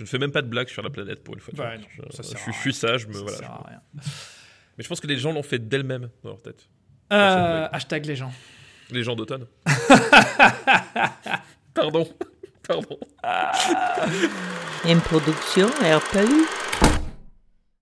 Je 0.00 0.04
ne 0.04 0.08
fais 0.08 0.16
même 0.16 0.32
pas 0.32 0.40
de 0.40 0.46
blagues 0.46 0.70
sur 0.70 0.80
la 0.80 0.88
planète 0.88 1.22
pour 1.22 1.34
une 1.34 1.40
fois. 1.40 1.52
Bah 1.54 1.76
non, 1.76 1.84
je, 1.90 2.22
ça 2.22 2.38
je 2.46 2.52
suis 2.52 2.72
sage, 2.72 3.06
mais 3.06 3.12
ça 3.12 3.20
voilà. 3.20 3.36
sert 3.36 3.50
à 3.50 3.64
rien. 3.68 3.80
Mais 4.78 4.84
je 4.84 4.88
pense 4.88 4.98
que 4.98 5.06
les 5.06 5.18
gens 5.18 5.30
l'ont 5.30 5.42
fait 5.42 5.58
d'elles-mêmes 5.58 6.08
dans 6.22 6.30
leur 6.30 6.40
tête. 6.40 6.70
Euh, 7.12 7.68
hashtag 7.70 8.06
les 8.06 8.16
gens. 8.16 8.32
Les 8.90 9.02
gens 9.02 9.14
d'automne. 9.14 9.44
Pardon. 11.74 12.08
Pardon. 12.66 12.98
Une 14.88 15.02
production 15.02 15.66
RPU. 15.66 16.46